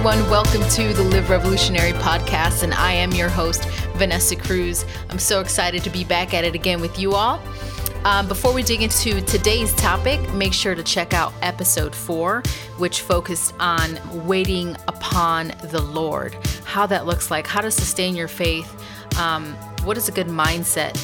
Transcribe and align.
everyone. 0.00 0.30
Welcome 0.30 0.66
to 0.70 0.94
the 0.94 1.02
Live 1.02 1.28
Revolutionary 1.28 1.92
podcast, 1.92 2.62
and 2.62 2.72
I 2.72 2.92
am 2.92 3.12
your 3.12 3.28
host, 3.28 3.68
Vanessa 3.96 4.34
Cruz. 4.34 4.86
I'm 5.10 5.18
so 5.18 5.40
excited 5.40 5.84
to 5.84 5.90
be 5.90 6.04
back 6.04 6.32
at 6.32 6.42
it 6.42 6.54
again 6.54 6.80
with 6.80 6.98
you 6.98 7.12
all. 7.12 7.38
Um, 8.06 8.26
before 8.26 8.54
we 8.54 8.62
dig 8.62 8.80
into 8.80 9.20
today's 9.20 9.74
topic, 9.74 10.18
make 10.32 10.54
sure 10.54 10.74
to 10.74 10.82
check 10.82 11.12
out 11.12 11.34
episode 11.42 11.94
four, 11.94 12.42
which 12.78 13.02
focused 13.02 13.52
on 13.60 14.00
waiting 14.26 14.74
upon 14.88 15.48
the 15.64 15.82
Lord, 15.82 16.34
how 16.64 16.86
that 16.86 17.04
looks 17.04 17.30
like, 17.30 17.46
how 17.46 17.60
to 17.60 17.70
sustain 17.70 18.16
your 18.16 18.28
faith, 18.28 18.74
um, 19.20 19.52
what 19.84 19.98
is 19.98 20.08
a 20.08 20.12
good 20.12 20.28
mindset 20.28 20.94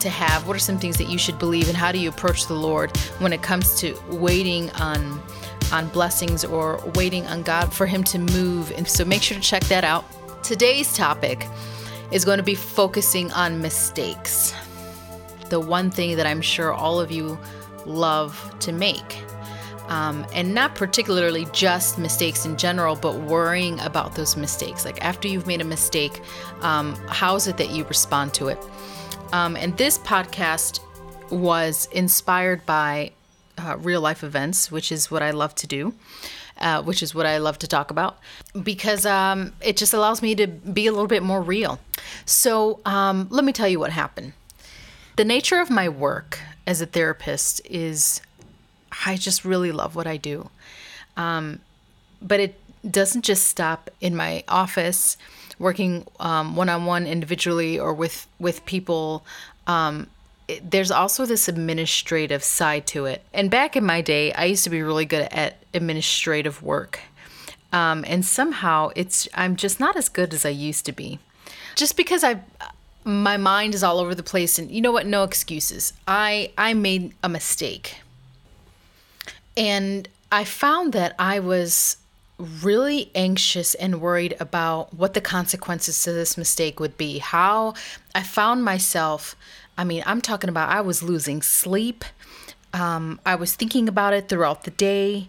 to 0.00 0.08
have, 0.08 0.48
what 0.48 0.56
are 0.56 0.60
some 0.60 0.76
things 0.80 0.96
that 0.96 1.08
you 1.08 1.18
should 1.18 1.38
believe, 1.38 1.68
and 1.68 1.76
how 1.76 1.92
do 1.92 2.00
you 2.00 2.08
approach 2.08 2.46
the 2.48 2.54
Lord 2.54 2.96
when 3.20 3.32
it 3.32 3.42
comes 3.42 3.76
to 3.76 3.96
waiting 4.08 4.70
on 4.70 5.22
on 5.72 5.88
blessings 5.88 6.44
or 6.44 6.82
waiting 6.94 7.26
on 7.26 7.42
God 7.42 7.72
for 7.72 7.86
Him 7.86 8.04
to 8.04 8.18
move. 8.18 8.72
And 8.72 8.86
so 8.86 9.04
make 9.04 9.22
sure 9.22 9.36
to 9.36 9.42
check 9.42 9.64
that 9.64 9.84
out. 9.84 10.04
Today's 10.42 10.94
topic 10.94 11.46
is 12.12 12.24
going 12.24 12.38
to 12.38 12.44
be 12.44 12.54
focusing 12.54 13.30
on 13.32 13.60
mistakes. 13.60 14.54
The 15.48 15.60
one 15.60 15.90
thing 15.90 16.16
that 16.16 16.26
I'm 16.26 16.40
sure 16.40 16.72
all 16.72 17.00
of 17.00 17.10
you 17.10 17.38
love 17.86 18.54
to 18.60 18.72
make. 18.72 19.22
Um, 19.88 20.24
and 20.32 20.54
not 20.54 20.76
particularly 20.76 21.48
just 21.52 21.98
mistakes 21.98 22.46
in 22.46 22.56
general, 22.56 22.94
but 22.94 23.16
worrying 23.16 23.80
about 23.80 24.14
those 24.14 24.36
mistakes. 24.36 24.84
Like 24.84 25.04
after 25.04 25.26
you've 25.26 25.48
made 25.48 25.60
a 25.60 25.64
mistake, 25.64 26.20
um, 26.60 26.94
how 27.08 27.34
is 27.34 27.48
it 27.48 27.56
that 27.56 27.70
you 27.70 27.84
respond 27.84 28.32
to 28.34 28.48
it? 28.48 28.58
Um, 29.32 29.56
and 29.56 29.76
this 29.76 29.98
podcast 29.98 30.80
was 31.30 31.88
inspired 31.92 32.64
by 32.66 33.12
uh, 33.60 33.76
real 33.76 34.00
life 34.00 34.24
events, 34.24 34.70
which 34.70 34.90
is 34.90 35.10
what 35.10 35.22
I 35.22 35.30
love 35.30 35.54
to 35.56 35.66
do. 35.66 35.94
Uh, 36.60 36.82
which 36.82 37.02
is 37.02 37.14
what 37.14 37.24
I 37.24 37.38
love 37.38 37.58
to 37.60 37.66
talk 37.66 37.90
about 37.90 38.18
because 38.62 39.06
um, 39.06 39.54
it 39.62 39.78
just 39.78 39.94
allows 39.94 40.20
me 40.20 40.34
to 40.34 40.46
be 40.46 40.86
a 40.86 40.92
little 40.92 41.06
bit 41.06 41.22
more 41.22 41.40
real. 41.40 41.80
So, 42.26 42.80
um, 42.84 43.28
let 43.30 43.46
me 43.46 43.52
tell 43.54 43.66
you 43.66 43.80
what 43.80 43.92
happened. 43.92 44.34
The 45.16 45.24
nature 45.24 45.58
of 45.58 45.70
my 45.70 45.88
work 45.88 46.38
as 46.66 46.82
a 46.82 46.86
therapist 46.86 47.62
is 47.64 48.20
I 49.06 49.16
just 49.16 49.44
really 49.44 49.72
love 49.72 49.96
what 49.96 50.06
I 50.06 50.18
do. 50.18 50.50
Um, 51.16 51.60
but 52.20 52.40
it 52.40 52.60
doesn't 52.88 53.22
just 53.22 53.46
stop 53.46 53.88
in 54.00 54.14
my 54.14 54.44
office 54.46 55.16
working 55.58 56.06
one 56.18 56.68
on 56.68 56.84
one 56.84 57.06
individually 57.06 57.78
or 57.78 57.92
with, 57.92 58.26
with 58.38 58.64
people. 58.66 59.24
Um, 59.66 60.08
there's 60.58 60.90
also 60.90 61.26
this 61.26 61.48
administrative 61.48 62.42
side 62.42 62.86
to 62.88 63.06
it. 63.06 63.22
And 63.32 63.50
back 63.50 63.76
in 63.76 63.84
my 63.84 64.00
day, 64.00 64.32
I 64.32 64.44
used 64.46 64.64
to 64.64 64.70
be 64.70 64.82
really 64.82 65.04
good 65.04 65.28
at 65.30 65.56
administrative 65.72 66.62
work. 66.62 67.00
Um, 67.72 68.04
and 68.06 68.24
somehow 68.24 68.90
it's 68.96 69.28
I'm 69.34 69.56
just 69.56 69.78
not 69.78 69.96
as 69.96 70.08
good 70.08 70.34
as 70.34 70.44
I 70.44 70.50
used 70.50 70.84
to 70.86 70.92
be. 70.92 71.18
Just 71.76 71.96
because 71.96 72.24
I 72.24 72.40
my 73.04 73.36
mind 73.36 73.74
is 73.74 73.82
all 73.82 73.98
over 73.98 74.14
the 74.14 74.22
place 74.22 74.58
and 74.58 74.70
you 74.70 74.80
know 74.80 74.92
what 74.92 75.06
no 75.06 75.22
excuses. 75.22 75.92
I 76.06 76.52
I 76.58 76.74
made 76.74 77.14
a 77.22 77.28
mistake. 77.28 78.00
And 79.56 80.08
I 80.32 80.44
found 80.44 80.92
that 80.92 81.14
I 81.18 81.40
was 81.40 81.96
really 82.38 83.10
anxious 83.14 83.74
and 83.74 84.00
worried 84.00 84.34
about 84.40 84.94
what 84.94 85.14
the 85.14 85.20
consequences 85.20 86.02
to 86.04 86.12
this 86.12 86.38
mistake 86.38 86.80
would 86.80 86.96
be. 86.96 87.18
How 87.18 87.74
I 88.14 88.22
found 88.22 88.64
myself 88.64 89.36
I 89.76 89.84
mean, 89.84 90.02
I'm 90.06 90.20
talking 90.20 90.50
about 90.50 90.68
I 90.68 90.80
was 90.80 91.02
losing 91.02 91.42
sleep. 91.42 92.04
Um, 92.72 93.20
I 93.26 93.34
was 93.34 93.54
thinking 93.54 93.88
about 93.88 94.12
it 94.12 94.28
throughout 94.28 94.64
the 94.64 94.70
day, 94.70 95.28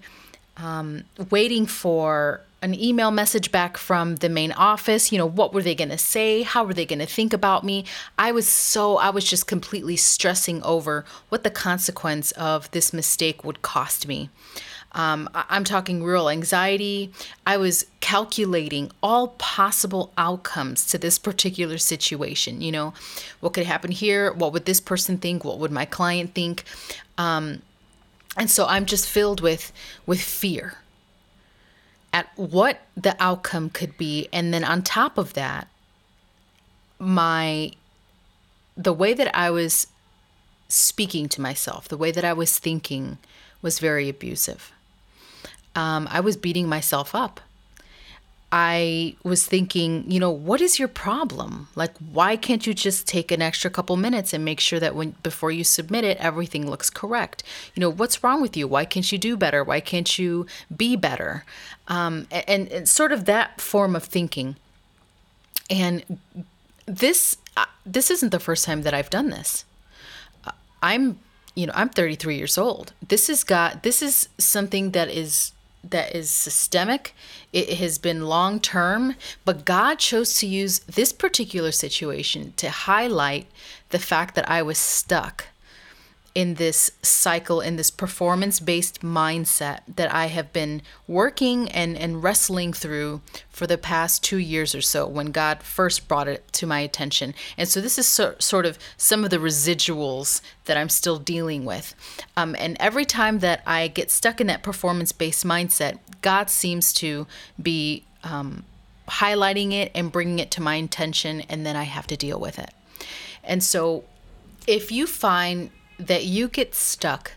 um, 0.57 1.06
waiting 1.29 1.66
for 1.66 2.41
an 2.62 2.80
email 2.80 3.09
message 3.09 3.51
back 3.51 3.78
from 3.78 4.18
the 4.18 4.30
main 4.30 4.51
office. 4.51 5.12
You 5.12 5.18
know, 5.18 5.25
what 5.25 5.53
were 5.53 5.63
they 5.63 5.74
going 5.74 5.90
to 5.90 5.97
say? 5.97 6.44
How 6.44 6.63
were 6.63 6.74
they 6.74 6.85
going 6.85 7.00
to 7.00 7.06
think 7.07 7.34
about 7.34 7.63
me? 7.63 7.85
I 8.19 8.31
was 8.31 8.47
so, 8.47 8.97
I 8.97 9.09
was 9.09 9.25
just 9.25 9.47
completely 9.47 9.96
stressing 9.96 10.62
over 10.62 11.03
what 11.30 11.44
the 11.44 11.50
consequence 11.50 12.31
of 12.34 12.69
this 12.72 12.94
mistake 12.94 13.44
would 13.44 13.62
cost 13.63 14.07
me. 14.07 14.30
Um, 14.94 15.29
I'm 15.34 15.63
talking 15.63 16.03
real 16.03 16.29
anxiety. 16.29 17.12
I 17.46 17.57
was 17.57 17.85
calculating 18.02 18.91
all 19.02 19.29
possible 19.29 20.12
outcomes 20.18 20.85
to 20.88 20.97
this 20.97 21.18
particular 21.18 21.78
situation. 21.78 22.62
You 22.62 22.72
know, 22.72 22.94
what 23.40 23.53
could 23.53 23.66
happen 23.66 23.91
here? 23.91 24.34
What 24.34 24.51
would 24.53 24.66
this 24.66 24.81
person 24.81 25.18
think? 25.18 25.46
What 25.46 25.59
would 25.59 25.72
my 25.72 25.85
client 25.85 26.34
think? 26.34 26.66
Um, 27.18 27.62
and 28.35 28.50
so 28.50 28.66
I'm 28.66 28.85
just 28.85 29.07
filled 29.07 29.41
with 29.41 29.72
with 30.06 30.22
fear 30.22 30.75
at 32.13 32.28
what 32.35 32.81
the 32.97 33.16
outcome 33.19 33.69
could 33.69 33.97
be, 33.97 34.28
and 34.34 34.53
then 34.53 34.66
on 34.66 34.81
top 34.81 35.18
of 35.18 35.34
that, 35.34 35.69
my 37.00 37.72
the 38.75 38.94
way 38.94 39.13
that 39.13 39.34
I 39.35 39.51
was 39.51 39.88
speaking 40.68 41.30
to 41.30 41.41
myself, 41.41 41.88
the 41.88 41.97
way 41.97 42.12
that 42.12 42.25
I 42.25 42.34
was 42.34 42.59
thinking 42.59 43.18
was 43.62 43.80
very 43.80 44.09
abusive 44.09 44.72
um, 45.76 46.08
I 46.12 46.20
was 46.20 46.38
beating 46.38 46.68
myself 46.68 47.16
up. 47.16 47.42
I 48.54 49.16
was 49.24 49.46
thinking, 49.46 50.04
you 50.12 50.20
know, 50.20 50.30
what 50.30 50.59
is 50.59 50.78
your 50.78 50.90
problem? 50.90 51.70
Like, 51.76 51.96
why 52.00 52.36
can't 52.36 52.68
you 52.68 52.74
just 52.74 53.08
take 53.08 53.32
an 53.32 53.42
extra 53.42 53.70
couple 53.70 53.96
minutes 53.96 54.34
and 54.34 54.44
make 54.44 54.60
sure 54.60 54.80
that 54.80 54.94
when 54.94 55.12
before 55.24 55.52
you 55.52 55.64
submit 55.64 56.04
it, 56.04 56.18
everything 56.18 56.70
looks 56.70 56.90
correct? 56.90 57.44
You 57.76 57.81
know, 57.81 57.90
what's 57.90 58.24
wrong 58.24 58.42
with 58.42 58.58
you? 58.58 58.68
Why 58.68 58.84
can't 58.84 59.10
you 59.10 59.18
do 59.18 59.38
better? 59.38 59.64
Why 59.64 59.80
can't 59.80 60.20
you 60.20 60.48
be 60.76 60.98
better? 60.98 61.46
Um, 61.88 62.28
and, 62.30 62.68
and 62.68 62.90
sort 62.90 63.14
of 63.14 63.24
that 63.26 63.62
form 63.62 63.96
of 63.96 64.04
thinking. 64.04 64.58
And 65.70 66.20
this 66.86 67.38
uh, 67.56 67.66
this 67.86 68.12
isn't 68.12 68.31
the 68.31 68.40
first 68.40 68.66
time 68.66 68.81
that 68.81 68.94
I've 68.94 69.10
done 69.10 69.30
this. 69.30 69.64
Uh, 70.46 70.52
I'm, 70.84 71.20
you 71.56 71.68
know, 71.68 71.74
I'm 71.76 71.88
33 71.88 72.36
years 72.36 72.58
old. 72.58 72.92
This 73.08 73.28
has 73.28 73.46
got 73.46 73.84
this 73.84 74.02
is 74.02 74.28
something 74.38 74.92
that 74.92 75.10
is 75.10 75.54
that 75.84 76.16
is 76.16 76.30
systemic. 76.30 77.16
It 77.52 77.78
has 77.80 77.97
been 77.97 78.28
long 78.28 78.59
term, 78.59 79.16
but 79.46 79.66
God 79.66 80.00
chose 80.00 80.38
to 80.40 80.47
use 80.47 80.80
this 80.80 81.12
particular 81.12 81.72
situation 81.72 82.53
to 82.58 82.69
highlight 82.69 83.47
the 83.90 84.00
fact 84.00 84.36
that 84.36 84.50
I 84.50 84.62
was 84.62 84.78
stuck 84.78 85.47
in 86.34 86.56
this 86.56 86.92
cycle, 87.02 87.59
in 87.59 87.75
this 87.75 87.92
performance 87.92 88.59
based 88.59 89.02
mindset 89.02 89.80
that 89.96 90.14
I 90.14 90.28
have 90.28 90.53
been 90.53 90.81
working 91.08 91.69
and, 91.69 91.97
and 91.97 92.24
wrestling 92.24 92.72
through 92.74 93.22
for 93.50 93.68
the 93.68 93.78
past 93.78 94.24
two 94.24 94.38
years 94.38 94.74
or 94.74 94.81
so 94.81 95.06
when 95.08 95.31
God 95.31 95.62
first 95.62 96.08
brought 96.08 96.28
it 96.28 96.52
to 96.53 96.66
my 96.66 96.80
attention. 96.80 97.34
And 97.58 97.68
so 97.68 97.81
this 97.81 97.97
is 97.97 98.08
so, 98.08 98.36
sort 98.40 98.66
of 98.66 98.80
some 98.96 99.24
of 99.24 99.30
the 99.30 99.38
residuals 99.38 100.42
that 100.66 100.78
I'm 100.78 100.90
still 100.90 101.18
dealing 101.18 101.66
with. 101.66 101.96
Um, 102.38 102.56
and 102.58 102.78
every 102.80 103.06
time 103.06 103.40
that 103.40 103.62
I 103.66 103.88
get 103.88 104.09
stuck 104.09 104.40
in 104.40 104.48
that 104.48 104.63
performance 104.63 105.12
based 105.12 105.46
mindset, 105.46 106.00
God 106.22 106.50
seems 106.50 106.94
to 106.94 107.28
be 107.62 108.06
um, 108.24 108.63
highlighting 109.09 109.74
it 109.74 109.92
and 109.94 110.12
bringing 110.12 110.40
it 110.40 110.52
to 110.52 110.62
my 110.62 110.75
attention, 110.75 111.42
and 111.42 111.66
then 111.66 111.75
I 111.75 111.84
have 111.84 112.08
to 112.08 112.16
deal 112.16 112.40
with 112.40 112.58
it. 112.58 112.72
And 113.44 113.63
so 113.63 114.06
if 114.68 114.92
you 114.92 115.08
find 115.08 115.72
that 116.07 116.25
you 116.25 116.47
get 116.47 116.75
stuck 116.75 117.34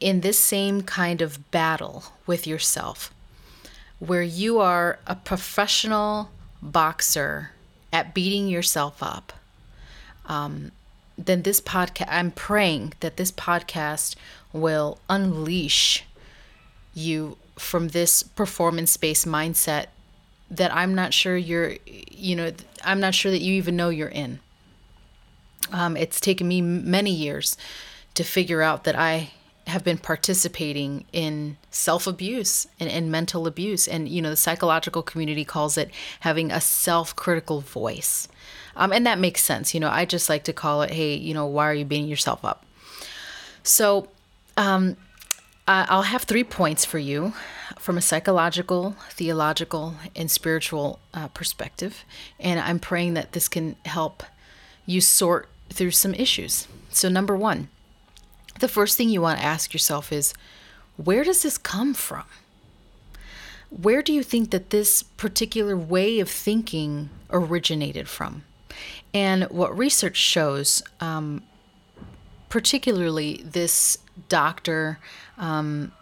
in 0.00 0.20
this 0.20 0.38
same 0.38 0.82
kind 0.82 1.22
of 1.22 1.50
battle 1.50 2.04
with 2.26 2.46
yourself, 2.46 3.12
where 3.98 4.22
you 4.22 4.58
are 4.58 4.98
a 5.06 5.14
professional 5.14 6.30
boxer 6.62 7.50
at 7.92 8.14
beating 8.14 8.48
yourself 8.48 9.02
up, 9.02 9.32
um, 10.26 10.72
then 11.16 11.42
this 11.42 11.60
podcast, 11.60 12.08
I'm 12.10 12.30
praying 12.30 12.92
that 13.00 13.16
this 13.16 13.32
podcast 13.32 14.16
will 14.52 14.98
unleash 15.08 16.04
you 16.94 17.36
from 17.58 17.88
this 17.88 18.22
performance 18.22 18.96
based 18.96 19.26
mindset 19.26 19.86
that 20.50 20.74
I'm 20.74 20.94
not 20.94 21.14
sure 21.14 21.36
you're, 21.36 21.76
you 21.86 22.36
know, 22.36 22.52
I'm 22.84 23.00
not 23.00 23.14
sure 23.14 23.32
that 23.32 23.40
you 23.40 23.54
even 23.54 23.76
know 23.76 23.88
you're 23.88 24.08
in. 24.08 24.40
Um, 25.72 25.96
it's 25.96 26.20
taken 26.20 26.48
me 26.48 26.60
many 26.60 27.12
years 27.12 27.56
to 28.14 28.24
figure 28.24 28.62
out 28.62 28.84
that 28.84 28.96
I 28.96 29.30
have 29.66 29.82
been 29.82 29.98
participating 29.98 31.04
in 31.12 31.56
self 31.70 32.06
abuse 32.06 32.68
and, 32.78 32.88
and, 32.88 33.10
mental 33.10 33.46
abuse. 33.46 33.88
And, 33.88 34.08
you 34.08 34.22
know, 34.22 34.30
the 34.30 34.36
psychological 34.36 35.02
community 35.02 35.44
calls 35.44 35.76
it 35.76 35.90
having 36.20 36.52
a 36.52 36.60
self 36.60 37.16
critical 37.16 37.60
voice. 37.60 38.28
Um, 38.76 38.92
and 38.92 39.04
that 39.06 39.18
makes 39.18 39.42
sense. 39.42 39.74
You 39.74 39.80
know, 39.80 39.90
I 39.90 40.04
just 40.04 40.28
like 40.28 40.44
to 40.44 40.52
call 40.52 40.82
it, 40.82 40.90
hey, 40.90 41.14
you 41.14 41.34
know, 41.34 41.46
why 41.46 41.68
are 41.68 41.74
you 41.74 41.84
beating 41.84 42.08
yourself 42.08 42.44
up? 42.44 42.64
So, 43.62 44.08
um, 44.56 44.96
I'll 45.68 46.02
have 46.02 46.22
three 46.22 46.44
points 46.44 46.84
for 46.84 47.00
you 47.00 47.32
from 47.76 47.98
a 47.98 48.00
psychological, 48.00 48.94
theological, 49.10 49.96
and 50.14 50.30
spiritual 50.30 51.00
uh, 51.12 51.26
perspective. 51.28 52.04
And 52.38 52.60
I'm 52.60 52.78
praying 52.78 53.14
that 53.14 53.32
this 53.32 53.48
can 53.48 53.74
help 53.84 54.22
you 54.86 55.00
sort 55.00 55.48
through 55.70 55.92
some 55.92 56.14
issues. 56.14 56.68
So, 56.90 57.08
number 57.08 57.36
one, 57.36 57.68
the 58.60 58.68
first 58.68 58.96
thing 58.96 59.08
you 59.08 59.20
want 59.20 59.38
to 59.38 59.44
ask 59.44 59.72
yourself 59.72 60.12
is 60.12 60.34
where 60.96 61.24
does 61.24 61.42
this 61.42 61.58
come 61.58 61.94
from? 61.94 62.24
where 63.70 64.02
do 64.02 64.12
you 64.12 64.22
think 64.22 64.50
that 64.50 64.70
this 64.70 65.02
particular 65.02 65.76
way 65.76 66.20
of 66.20 66.30
thinking 66.30 67.10
originated 67.30 68.08
from? 68.08 68.44
And 69.12 69.44
what 69.44 69.76
research 69.76 70.16
shows, 70.16 70.82
um, 71.00 71.42
particularly 72.48 73.42
this 73.44 73.98
doctor, 74.28 74.98
um, 75.38 75.92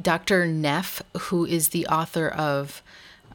Dr. 0.00 0.46
Neff, 0.46 1.02
who 1.18 1.44
is 1.44 1.68
the 1.68 1.86
author 1.86 2.28
of 2.28 2.82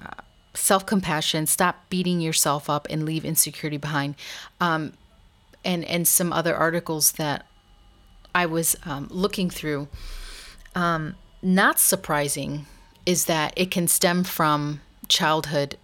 uh, 0.02 0.22
Self 0.54 0.86
Compassion, 0.86 1.46
Stop 1.46 1.90
Beating 1.90 2.20
Yourself 2.20 2.70
Up 2.70 2.88
and 2.90 3.06
Leave 3.06 3.24
Insecurity 3.24 3.78
Behind, 3.78 4.16
um, 4.60 4.94
and, 5.68 5.84
and 5.86 6.08
some 6.08 6.34
other 6.34 6.56
articles 6.56 7.12
that 7.14 7.46
I 8.34 8.46
was 8.48 8.76
um, 8.86 9.08
looking 9.12 9.50
through. 9.52 9.90
Um, 10.74 11.16
not 11.44 11.78
surprising 11.78 12.66
is 13.06 13.26
that 13.26 13.54
it 13.56 13.70
can 13.70 13.88
stem 13.88 14.24
from 14.24 14.82
childhood 15.10 15.78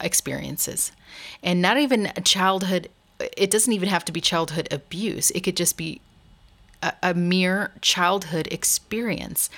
experiences 0.00 0.92
and 1.42 1.60
not 1.60 1.76
even 1.76 2.06
a 2.16 2.20
childhood 2.20 2.88
it 3.36 3.50
doesn't 3.50 3.72
even 3.72 3.88
have 3.88 4.04
to 4.04 4.12
be 4.12 4.20
childhood 4.20 4.68
abuse 4.70 5.30
it 5.32 5.40
could 5.40 5.56
just 5.56 5.76
be 5.76 6.00
a, 6.82 6.92
a 7.02 7.14
mere 7.14 7.72
childhood 7.80 8.46
experience 8.52 9.50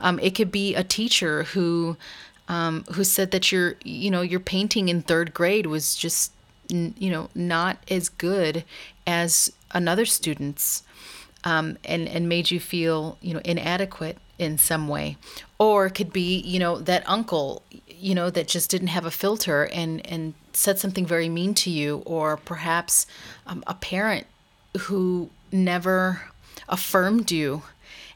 um, 0.00 0.20
it 0.20 0.36
could 0.36 0.52
be 0.52 0.74
a 0.76 0.84
teacher 0.84 1.44
who 1.44 1.96
um, 2.46 2.84
who 2.92 3.02
said 3.02 3.32
that 3.32 3.50
your 3.50 3.74
you 3.82 4.10
know 4.10 4.20
your 4.22 4.40
painting 4.40 4.88
in 4.88 5.02
third 5.02 5.34
grade 5.34 5.66
was 5.66 5.96
just 5.96 6.32
you 6.68 7.10
know 7.10 7.28
not 7.34 7.78
as 7.90 8.08
good 8.08 8.64
as 9.06 9.52
another 9.72 10.04
student's 10.04 10.82
um, 11.44 11.78
and 11.84 12.08
and 12.08 12.28
made 12.28 12.50
you 12.50 12.60
feel 12.60 13.16
you 13.20 13.34
know 13.34 13.40
inadequate 13.44 14.18
in 14.38 14.58
some 14.58 14.88
way. 14.88 15.16
Or 15.58 15.86
it 15.86 15.92
could 15.92 16.12
be 16.12 16.38
you 16.40 16.58
know 16.58 16.78
that 16.78 17.08
uncle 17.08 17.62
you 17.88 18.14
know 18.14 18.30
that 18.30 18.48
just 18.48 18.70
didn't 18.70 18.88
have 18.88 19.04
a 19.04 19.10
filter 19.10 19.64
and 19.72 20.06
and 20.06 20.34
said 20.52 20.78
something 20.78 21.06
very 21.06 21.28
mean 21.28 21.54
to 21.54 21.70
you. 21.70 22.02
Or 22.06 22.36
perhaps 22.36 23.06
um, 23.46 23.62
a 23.66 23.74
parent 23.74 24.26
who 24.78 25.30
never 25.52 26.22
affirmed 26.68 27.30
you. 27.30 27.62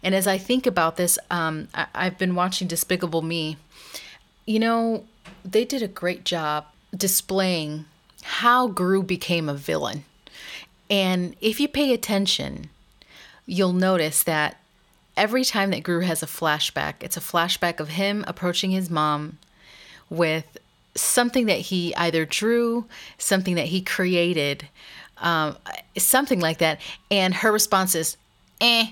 And 0.02 0.14
as 0.14 0.26
i 0.26 0.36
think 0.36 0.66
about 0.66 0.96
this 0.96 1.18
um, 1.30 1.68
I, 1.74 1.86
i've 1.94 2.18
been 2.18 2.34
watching 2.34 2.68
despicable 2.68 3.22
me. 3.22 3.56
You 4.46 4.58
know 4.58 5.04
they 5.44 5.64
did 5.64 5.82
a 5.82 5.88
great 5.88 6.24
job 6.24 6.66
displaying 6.96 7.86
how 8.22 8.68
gru 8.68 9.02
became 9.02 9.48
a 9.48 9.54
villain 9.54 10.04
and 10.88 11.36
if 11.40 11.60
you 11.60 11.68
pay 11.68 11.92
attention 11.92 12.68
you'll 13.46 13.72
notice 13.72 14.22
that 14.22 14.56
every 15.16 15.44
time 15.44 15.70
that 15.70 15.82
Gru 15.82 16.00
has 16.00 16.22
a 16.22 16.26
flashback, 16.26 16.94
it's 17.00 17.16
a 17.16 17.20
flashback 17.20 17.80
of 17.80 17.90
him 17.90 18.24
approaching 18.26 18.70
his 18.70 18.90
mom 18.90 19.38
with 20.08 20.58
something 20.94 21.46
that 21.46 21.58
he 21.58 21.94
either 21.96 22.24
drew, 22.24 22.86
something 23.18 23.54
that 23.54 23.66
he 23.66 23.80
created, 23.80 24.68
um, 25.18 25.56
something 25.96 26.40
like 26.40 26.58
that. 26.58 26.80
And 27.10 27.34
her 27.34 27.52
response 27.52 27.94
is, 27.94 28.16
eh. 28.60 28.90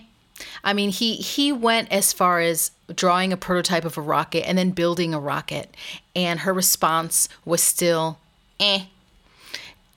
I 0.65 0.73
mean, 0.73 0.89
he 0.89 1.17
he 1.17 1.53
went 1.53 1.93
as 1.93 2.15
far 2.15 2.41
as 2.41 2.71
drawing 2.95 3.31
a 3.31 3.37
prototype 3.37 3.85
of 3.85 3.99
a 3.99 4.01
rocket 4.01 4.49
and 4.49 4.57
then 4.57 4.71
building 4.71 5.13
a 5.13 5.21
rocket, 5.21 5.75
and 6.17 6.41
her 6.41 6.55
response 6.55 7.29
was 7.45 7.63
still, 7.63 8.19
eh. 8.59 8.85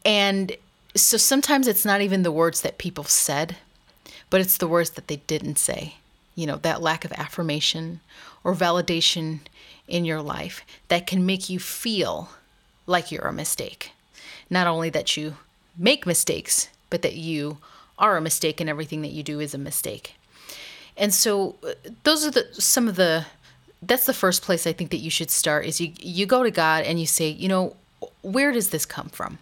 And 0.05 0.55
so 0.95 1.17
sometimes 1.17 1.67
it's 1.67 1.85
not 1.85 2.01
even 2.01 2.23
the 2.23 2.31
words 2.31 2.61
that 2.61 2.77
people 2.77 3.03
said, 3.03 3.57
but 4.29 4.41
it's 4.41 4.57
the 4.57 4.67
words 4.67 4.91
that 4.91 5.07
they 5.07 5.17
didn't 5.27 5.57
say 5.57 5.95
you 6.35 6.47
know, 6.47 6.57
that 6.57 6.81
lack 6.81 7.05
of 7.05 7.11
affirmation 7.13 7.99
or 8.43 8.53
validation 8.53 9.39
in 9.87 10.05
your 10.05 10.21
life 10.21 10.63
that 10.87 11.07
can 11.07 11.25
make 11.25 11.49
you 11.49 11.59
feel 11.59 12.29
like 12.87 13.11
you're 13.11 13.27
a 13.27 13.33
mistake. 13.33 13.91
Not 14.49 14.67
only 14.67 14.89
that 14.89 15.15
you 15.15 15.35
make 15.77 16.05
mistakes, 16.05 16.69
but 16.89 17.01
that 17.01 17.15
you 17.15 17.57
are 17.99 18.17
a 18.17 18.21
mistake 18.21 18.59
and 18.59 18.69
everything 18.69 19.01
that 19.01 19.11
you 19.11 19.23
do 19.23 19.39
is 19.39 19.53
a 19.53 19.57
mistake. 19.57 20.15
And 20.97 21.13
so 21.13 21.55
uh, 21.65 21.73
those 22.03 22.25
are 22.25 22.31
the 22.31 22.47
some 22.53 22.87
of 22.87 22.95
the 22.95 23.25
that's 23.81 24.05
the 24.05 24.13
first 24.13 24.43
place 24.43 24.65
I 24.65 24.73
think 24.73 24.91
that 24.91 24.97
you 24.97 25.09
should 25.09 25.31
start 25.31 25.65
is 25.65 25.81
you 25.81 25.91
you 25.99 26.25
go 26.25 26.43
to 26.43 26.51
God 26.51 26.83
and 26.83 26.99
you 26.99 27.07
say, 27.07 27.29
you 27.29 27.47
know, 27.47 27.75
where 28.21 28.51
does 28.51 28.69
this 28.69 28.85
come 28.85 29.09
from? 29.09 29.39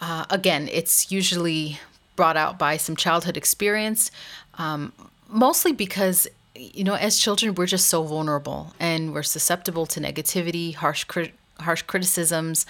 Uh, 0.00 0.24
again, 0.30 0.68
it's 0.72 1.12
usually 1.12 1.78
brought 2.16 2.36
out 2.36 2.58
by 2.58 2.76
some 2.76 2.96
childhood 2.96 3.36
experience. 3.36 4.10
Um, 4.58 4.92
mostly 5.30 5.72
because 5.72 6.26
you 6.54 6.84
know 6.84 6.94
as 6.94 7.18
children 7.18 7.54
we're 7.54 7.66
just 7.66 7.86
so 7.86 8.02
vulnerable 8.02 8.74
and 8.80 9.14
we're 9.14 9.22
susceptible 9.22 9.86
to 9.86 10.00
negativity 10.00 10.74
harsh 10.74 11.04
crit- 11.04 11.34
harsh 11.60 11.82
criticisms 11.82 12.66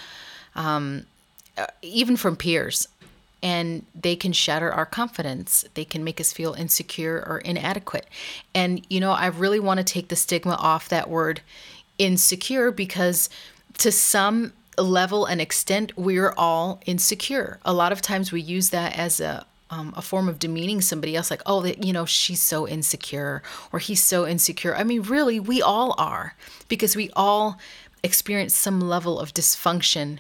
um, 0.55 1.06
uh, 1.56 1.67
even 1.82 2.17
from 2.17 2.37
peers 2.37 2.87
and 3.43 3.85
they 3.94 4.15
can 4.15 4.32
shatter 4.32 4.71
our 4.71 4.85
confidence 4.85 5.65
they 5.75 5.85
can 5.85 6.05
make 6.05 6.21
us 6.21 6.32
feel 6.32 6.53
insecure 6.55 7.25
or 7.27 7.38
inadequate 7.38 8.06
and 8.55 8.87
you 8.91 9.00
know 9.00 9.12
i 9.12 9.27
really 9.27 9.61
want 9.61 9.79
to 9.79 9.85
take 9.85 10.09
the 10.09 10.17
stigma 10.17 10.55
off 10.55 10.88
that 10.88 11.09
word 11.09 11.41
insecure 11.99 12.71
because 12.71 13.31
to 13.79 13.91
some 13.91 14.53
level 14.78 15.26
and 15.26 15.40
extent 15.40 15.93
we're 15.96 16.32
all 16.37 16.81
insecure 16.87 17.58
a 17.64 17.72
lot 17.72 17.93
of 17.93 18.00
times 18.00 18.32
we 18.32 18.40
use 18.40 18.70
that 18.70 18.96
as 18.96 19.20
a 19.20 19.44
um, 19.70 19.94
a 19.96 20.02
form 20.02 20.28
of 20.28 20.38
demeaning 20.38 20.81
somebody 20.81 21.14
else, 21.14 21.31
like, 21.31 21.43
oh, 21.46 21.64
you 21.64 21.93
know, 21.93 22.05
she's 22.05 22.43
so 22.43 22.67
insecure 22.67 23.43
or 23.72 23.78
he's 23.78 24.02
so 24.02 24.26
insecure. 24.26 24.75
I 24.75 24.82
mean, 24.82 25.02
really, 25.02 25.38
we 25.38 25.62
all 25.62 25.94
are 25.96 26.34
because 26.69 26.96
we 26.96 27.11
all 27.14 27.58
experience 28.02 28.55
some 28.55 28.81
level 28.81 29.19
of 29.20 29.32
dysfunction 29.32 30.19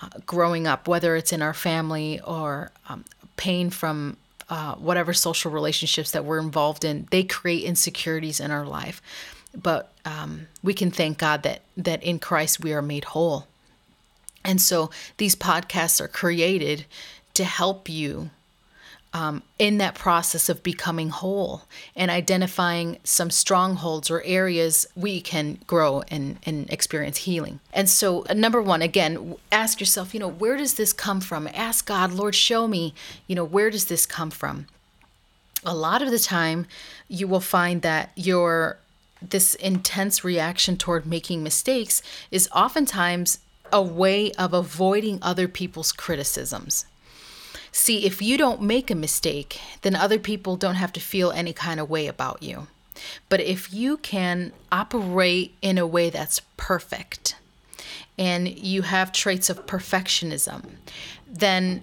uh, 0.00 0.08
growing 0.24 0.66
up, 0.66 0.86
whether 0.86 1.16
it's 1.16 1.32
in 1.32 1.42
our 1.42 1.54
family 1.54 2.20
or 2.20 2.70
um, 2.88 3.04
pain 3.36 3.68
from 3.70 4.16
uh, 4.48 4.76
whatever 4.76 5.12
social 5.12 5.50
relationships 5.50 6.12
that 6.12 6.24
we're 6.24 6.38
involved 6.38 6.84
in. 6.84 7.08
They 7.10 7.24
create 7.24 7.64
insecurities 7.64 8.38
in 8.38 8.50
our 8.52 8.64
life. 8.64 9.02
But 9.60 9.92
um, 10.04 10.46
we 10.62 10.72
can 10.72 10.90
thank 10.90 11.18
God 11.18 11.42
that 11.42 11.62
that 11.76 12.02
in 12.02 12.18
Christ 12.18 12.62
we 12.62 12.72
are 12.72 12.82
made 12.82 13.04
whole. 13.04 13.48
And 14.48 14.62
so 14.62 14.90
these 15.18 15.36
podcasts 15.36 16.00
are 16.00 16.08
created 16.08 16.86
to 17.34 17.44
help 17.44 17.86
you 17.90 18.30
um, 19.12 19.42
in 19.58 19.76
that 19.76 19.94
process 19.94 20.48
of 20.48 20.62
becoming 20.62 21.10
whole 21.10 21.62
and 21.94 22.10
identifying 22.10 22.98
some 23.04 23.30
strongholds 23.30 24.10
or 24.10 24.22
areas 24.22 24.86
we 24.96 25.20
can 25.20 25.58
grow 25.66 26.02
and, 26.08 26.38
and 26.46 26.68
experience 26.70 27.18
healing. 27.18 27.60
And 27.74 27.90
so, 27.90 28.24
uh, 28.24 28.34
number 28.34 28.62
one, 28.62 28.80
again, 28.80 29.36
ask 29.52 29.80
yourself, 29.80 30.14
you 30.14 30.20
know, 30.20 30.28
where 30.28 30.56
does 30.56 30.74
this 30.74 30.94
come 30.94 31.20
from? 31.20 31.46
Ask 31.52 31.86
God, 31.86 32.12
Lord, 32.12 32.34
show 32.34 32.66
me, 32.66 32.94
you 33.26 33.34
know, 33.36 33.44
where 33.44 33.68
does 33.68 33.86
this 33.86 34.06
come 34.06 34.30
from? 34.30 34.66
A 35.62 35.74
lot 35.74 36.00
of 36.00 36.10
the 36.10 36.18
time, 36.18 36.66
you 37.06 37.28
will 37.28 37.40
find 37.40 37.82
that 37.82 38.12
your 38.16 38.78
this 39.20 39.54
intense 39.56 40.22
reaction 40.22 40.76
toward 40.76 41.04
making 41.04 41.42
mistakes 41.42 42.02
is 42.30 42.48
oftentimes 42.54 43.40
a 43.72 43.82
way 43.82 44.32
of 44.32 44.52
avoiding 44.52 45.18
other 45.22 45.48
people's 45.48 45.92
criticisms. 45.92 46.86
See, 47.70 48.06
if 48.06 48.22
you 48.22 48.36
don't 48.36 48.62
make 48.62 48.90
a 48.90 48.94
mistake, 48.94 49.60
then 49.82 49.94
other 49.94 50.18
people 50.18 50.56
don't 50.56 50.76
have 50.76 50.92
to 50.94 51.00
feel 51.00 51.30
any 51.30 51.52
kind 51.52 51.78
of 51.78 51.90
way 51.90 52.06
about 52.06 52.42
you. 52.42 52.66
But 53.28 53.40
if 53.40 53.72
you 53.72 53.98
can 53.98 54.52
operate 54.72 55.54
in 55.62 55.78
a 55.78 55.86
way 55.86 56.10
that's 56.10 56.40
perfect 56.56 57.36
and 58.18 58.48
you 58.48 58.82
have 58.82 59.12
traits 59.12 59.48
of 59.48 59.66
perfectionism, 59.66 60.64
then 61.26 61.82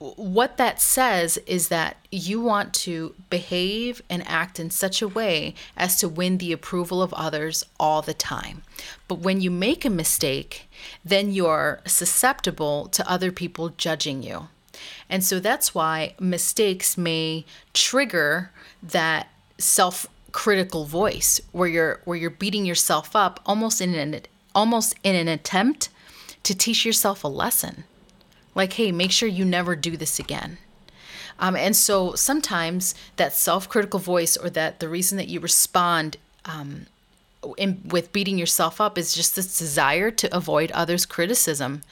what 0.00 0.56
that 0.56 0.80
says 0.80 1.36
is 1.46 1.68
that 1.68 1.98
you 2.10 2.40
want 2.40 2.72
to 2.72 3.14
behave 3.28 4.00
and 4.08 4.26
act 4.26 4.58
in 4.58 4.70
such 4.70 5.02
a 5.02 5.08
way 5.08 5.54
as 5.76 5.96
to 5.98 6.08
win 6.08 6.38
the 6.38 6.52
approval 6.52 7.02
of 7.02 7.12
others 7.12 7.64
all 7.78 8.00
the 8.00 8.14
time. 8.14 8.62
But 9.08 9.18
when 9.18 9.42
you 9.42 9.50
make 9.50 9.84
a 9.84 9.90
mistake, 9.90 10.68
then 11.04 11.32
you're 11.32 11.80
susceptible 11.86 12.88
to 12.88 13.08
other 13.10 13.30
people 13.30 13.68
judging 13.76 14.22
you. 14.22 14.48
And 15.10 15.22
so 15.22 15.38
that's 15.38 15.74
why 15.74 16.14
mistakes 16.18 16.96
may 16.96 17.44
trigger 17.74 18.52
that 18.82 19.28
self 19.58 20.06
critical 20.32 20.86
voice 20.86 21.40
where 21.52 21.68
you're 21.68 22.00
where 22.04 22.16
you're 22.16 22.30
beating 22.30 22.64
yourself 22.64 23.14
up 23.14 23.40
almost 23.44 23.80
in 23.80 23.94
an 23.94 24.22
almost 24.54 24.94
in 25.02 25.14
an 25.14 25.28
attempt 25.28 25.90
to 26.44 26.56
teach 26.56 26.86
yourself 26.86 27.22
a 27.22 27.28
lesson. 27.28 27.84
Like, 28.54 28.74
hey, 28.74 28.92
make 28.92 29.12
sure 29.12 29.28
you 29.28 29.44
never 29.44 29.76
do 29.76 29.96
this 29.96 30.18
again. 30.18 30.58
Um, 31.38 31.56
and 31.56 31.74
so 31.74 32.14
sometimes 32.14 32.94
that 33.16 33.32
self 33.32 33.68
critical 33.68 33.98
voice 34.00 34.36
or 34.36 34.50
that 34.50 34.80
the 34.80 34.88
reason 34.88 35.16
that 35.18 35.28
you 35.28 35.40
respond 35.40 36.16
um, 36.44 36.86
in, 37.56 37.80
with 37.88 38.12
beating 38.12 38.38
yourself 38.38 38.80
up 38.80 38.98
is 38.98 39.14
just 39.14 39.36
this 39.36 39.58
desire 39.58 40.10
to 40.10 40.36
avoid 40.36 40.70
others' 40.72 41.06
criticism. 41.06 41.82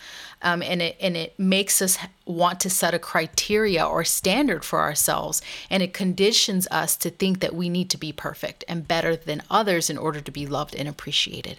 um, 0.43 0.63
and 0.63 0.83
it 0.83 0.97
and 1.01 1.17
it 1.17 1.39
makes 1.39 1.83
us 1.83 1.99
want 2.25 2.61
to 2.61 2.71
set 2.71 2.95
a 2.95 2.99
criteria 2.99 3.85
or 3.85 4.05
standard 4.05 4.65
for 4.65 4.81
ourselves, 4.81 5.43
and 5.71 5.83
it 5.83 5.93
conditions 5.93 6.69
us 6.71 6.97
to 6.97 7.11
think 7.11 7.41
that 7.41 7.55
we 7.55 7.69
need 7.69 7.91
to 7.91 7.97
be 7.97 8.13
perfect 8.13 8.65
and 8.69 8.87
better 8.87 9.17
than 9.17 9.43
others 9.51 9.91
in 9.91 9.99
order 9.99 10.21
to 10.21 10.31
be 10.31 10.47
loved 10.47 10.75
and 10.75 10.89
appreciated. 10.89 11.59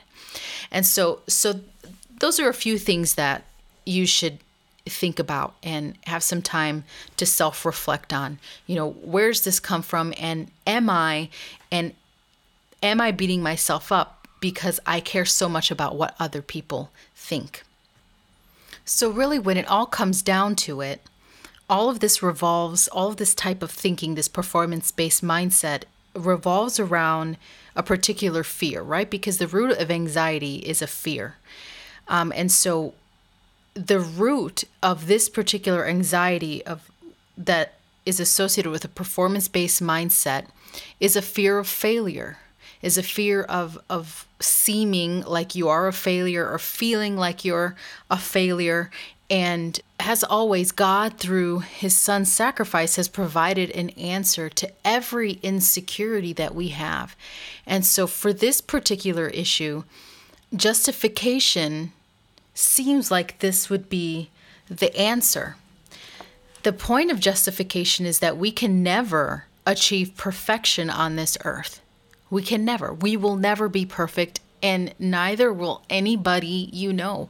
And 0.71 0.85
so, 0.85 1.21
so 1.27 1.61
those 2.19 2.39
are 2.39 2.49
a 2.49 2.53
few 2.53 2.77
things 2.77 3.15
that 3.15 3.43
you 3.85 4.05
should 4.05 4.39
think 4.89 5.19
about 5.19 5.55
and 5.63 5.97
have 6.05 6.23
some 6.23 6.41
time 6.41 6.83
to 7.17 7.25
self 7.25 7.65
reflect 7.65 8.13
on. 8.13 8.39
You 8.67 8.75
know, 8.75 8.91
where's 8.91 9.41
this 9.41 9.59
come 9.59 9.81
from? 9.81 10.13
And 10.19 10.51
am 10.67 10.89
I, 10.89 11.29
and 11.71 11.93
am 12.83 12.99
I 12.99 13.11
beating 13.11 13.41
myself 13.41 13.91
up 13.91 14.27
because 14.41 14.79
I 14.85 14.99
care 14.99 15.25
so 15.25 15.47
much 15.47 15.71
about 15.71 15.95
what 15.95 16.15
other 16.19 16.41
people 16.41 16.91
think? 17.15 17.63
So, 18.85 19.09
really, 19.09 19.37
when 19.37 19.57
it 19.57 19.67
all 19.67 19.85
comes 19.85 20.21
down 20.21 20.55
to 20.57 20.81
it, 20.81 21.01
all 21.69 21.89
of 21.89 21.99
this 21.99 22.23
revolves, 22.23 22.87
all 22.87 23.09
of 23.09 23.17
this 23.17 23.35
type 23.35 23.61
of 23.61 23.69
thinking, 23.69 24.15
this 24.15 24.27
performance 24.27 24.89
based 24.91 25.23
mindset 25.23 25.83
revolves 26.15 26.79
around 26.79 27.37
a 27.75 27.83
particular 27.83 28.43
fear, 28.43 28.81
right? 28.81 29.09
Because 29.09 29.37
the 29.37 29.47
root 29.47 29.77
of 29.77 29.91
anxiety 29.91 30.57
is 30.57 30.81
a 30.81 30.87
fear. 30.87 31.35
Um, 32.07 32.33
and 32.35 32.51
so 32.51 32.95
the 33.87 33.99
root 33.99 34.63
of 34.83 35.07
this 35.07 35.29
particular 35.29 35.87
anxiety 35.87 36.65
of 36.65 36.91
that 37.37 37.75
is 38.05 38.19
associated 38.19 38.71
with 38.71 38.83
a 38.83 38.89
performance-based 38.89 39.81
mindset 39.81 40.47
is 40.99 41.15
a 41.15 41.21
fear 41.21 41.59
of 41.59 41.67
failure 41.67 42.37
is 42.81 42.97
a 42.97 43.03
fear 43.03 43.43
of 43.43 43.77
of 43.89 44.27
seeming 44.39 45.21
like 45.23 45.55
you 45.55 45.67
are 45.67 45.87
a 45.87 45.93
failure 45.93 46.49
or 46.49 46.57
feeling 46.57 47.17
like 47.17 47.43
you're 47.43 47.75
a 48.09 48.17
failure. 48.17 48.89
And 49.29 49.79
as 49.99 50.23
always 50.23 50.71
god 50.71 51.17
through 51.17 51.59
his 51.59 51.95
son's 51.95 52.31
sacrifice 52.31 52.95
has 52.95 53.07
provided 53.07 53.69
an 53.71 53.89
answer 53.91 54.49
to 54.49 54.71
every 54.85 55.33
insecurity 55.43 56.33
that 56.33 56.55
we 56.55 56.69
have. 56.69 57.15
And 57.65 57.85
so 57.85 58.07
for 58.07 58.33
this 58.33 58.61
particular 58.61 59.27
issue 59.27 59.83
justification 60.55 61.91
seems 62.59 63.09
like 63.09 63.39
this 63.39 63.69
would 63.69 63.89
be 63.89 64.29
the 64.67 64.95
answer. 64.95 65.55
The 66.63 66.73
point 66.73 67.11
of 67.11 67.19
justification 67.19 68.05
is 68.05 68.19
that 68.19 68.37
we 68.37 68.51
can 68.51 68.83
never 68.83 69.45
achieve 69.65 70.17
perfection 70.17 70.89
on 70.89 71.15
this 71.15 71.37
earth. 71.45 71.81
We 72.29 72.43
can 72.43 72.65
never. 72.65 72.93
We 72.93 73.17
will 73.17 73.35
never 73.35 73.69
be 73.69 73.85
perfect, 73.85 74.39
and 74.61 74.93
neither 74.99 75.51
will 75.53 75.83
anybody 75.89 76.69
you 76.71 76.93
know. 76.93 77.29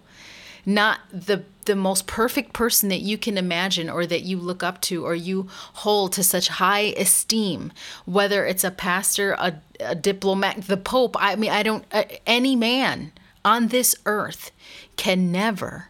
Not 0.65 1.00
the 1.12 1.43
the 1.65 1.75
most 1.75 2.07
perfect 2.07 2.51
person 2.51 2.89
that 2.89 3.01
you 3.01 3.15
can 3.15 3.38
imagine 3.38 3.91
or 3.91 4.07
that 4.07 4.24
you 4.24 4.39
look 4.39 4.63
up 4.63 4.81
to 4.81 5.05
or 5.05 5.13
you 5.13 5.48
hold 5.74 6.13
to 6.13 6.24
such 6.24 6.48
high 6.48 6.95
esteem, 6.98 7.71
whether 8.05 8.43
it's 8.43 8.63
a 8.63 8.71
pastor, 8.71 9.33
a, 9.33 9.62
a 9.79 9.93
diplomat, 9.93 10.63
the 10.63 10.77
pope. 10.77 11.15
I 11.19 11.36
mean, 11.36 11.51
I 11.51 11.62
don't, 11.62 11.86
uh, 11.91 12.05
any 12.25 12.55
man 12.55 13.12
on 13.50 13.70
this 13.70 13.96
earth 14.06 14.51
can 14.96 15.32
never 15.32 15.89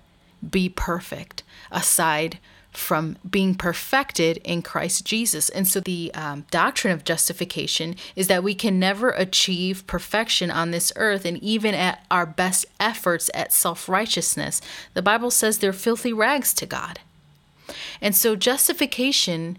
be 0.49 0.69
perfect 0.69 1.43
aside 1.69 2.39
from 2.71 3.17
being 3.29 3.53
perfected 3.53 4.37
in 4.45 4.61
Christ 4.61 5.03
Jesus. 5.03 5.49
And 5.49 5.67
so 5.67 5.81
the 5.81 6.09
um, 6.13 6.45
doctrine 6.51 6.93
of 6.93 7.03
justification 7.03 7.97
is 8.15 8.27
that 8.27 8.43
we 8.43 8.55
can 8.55 8.79
never 8.79 9.09
achieve 9.09 9.85
perfection 9.87 10.49
on 10.49 10.71
this 10.71 10.93
earth, 10.95 11.25
and 11.25 11.37
even 11.43 11.75
at 11.75 12.05
our 12.09 12.25
best 12.25 12.65
efforts 12.79 13.29
at 13.33 13.51
self 13.51 13.89
righteousness, 13.89 14.61
the 14.93 15.01
Bible 15.01 15.29
says 15.29 15.57
they're 15.57 15.73
filthy 15.73 16.13
rags 16.13 16.53
to 16.53 16.65
God. 16.65 16.99
And 17.99 18.15
so 18.15 18.37
justification 18.37 19.57